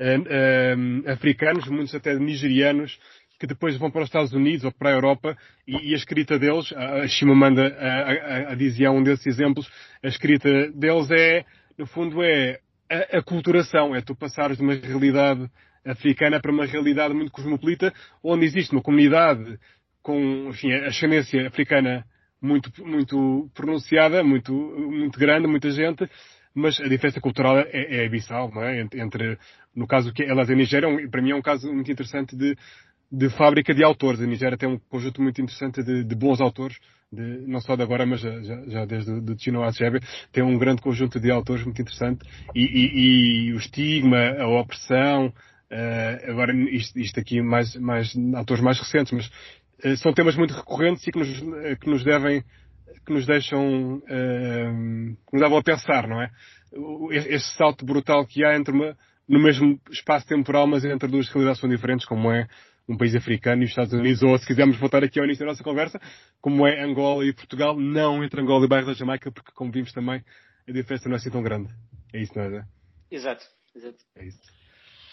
[0.00, 2.98] uh, africanos, muitos até nigerianos,
[3.38, 5.36] que depois vão para os Estados Unidos ou para a Europa
[5.66, 9.70] e, e a escrita deles, a Chimamanda a, a, a dizia um desses exemplos,
[10.02, 11.44] a escrita deles é,
[11.76, 15.48] no fundo é a, a culturação, é tu passares de uma realidade
[15.84, 17.92] africana para uma realidade muito cosmopolita,
[18.22, 19.58] onde existe uma comunidade
[20.02, 22.04] com, enfim, ascendência africana
[22.40, 26.08] muito, muito pronunciada, muito, muito grande, muita gente,
[26.54, 28.80] mas a diferença cultural é, é abissal, não é?
[28.80, 29.38] Entre,
[29.74, 32.56] no caso que ela é da Nigéria, para mim é um caso muito interessante de,
[33.10, 34.20] de fábrica de autores.
[34.20, 36.78] A Nigéria tem um conjunto muito interessante de, de bons autores,
[37.12, 40.00] de, não só de agora, mas já, já, já desde o Chino Achebe,
[40.32, 42.24] tem um grande conjunto de autores muito interessante.
[42.54, 48.62] E, e, e o estigma, a opressão, uh, agora isto, isto, aqui mais, mais autores
[48.62, 49.26] mais recentes, mas
[49.84, 52.44] uh, são temas muito recorrentes e que nos, uh, que nos devem,
[53.04, 56.30] que nos deixam, que nos levam a pensar, não é?
[57.10, 58.96] Este salto brutal que há entre uma,
[59.28, 62.46] no mesmo espaço temporal, mas entre duas realidades são diferentes, como é
[62.88, 65.52] um país africano e os Estados Unidos, ou se quisermos voltar aqui ao início da
[65.52, 66.00] nossa conversa,
[66.40, 69.92] como é Angola e Portugal, não entre Angola e bairro da Jamaica, porque como vimos
[69.92, 70.22] também,
[70.68, 71.72] a diferença não é assim tão grande.
[72.12, 72.64] É isso, não é, Zé?
[73.10, 73.44] Exato,
[73.74, 73.98] exato.
[74.16, 74.40] É isso.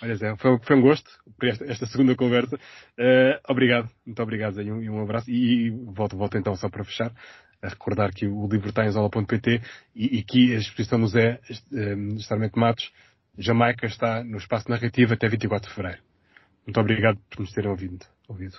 [0.03, 2.55] Olha, Zé, foi, foi um gosto por esta, esta segunda conversa.
[2.55, 5.29] Uh, obrigado, muito obrigado, Zé, e um, e um abraço.
[5.29, 7.13] E, e, volto, volto então só para fechar,
[7.61, 9.61] a recordar que o livro está em zola.pt
[9.95, 11.39] e, e que a exposição do Zé,
[11.71, 12.91] uh, Matos,
[13.37, 16.01] Jamaica, está no espaço narrativo até 24 de Fevereiro.
[16.65, 18.05] Muito obrigado por nos terem ouvido.
[18.27, 18.57] ouvido.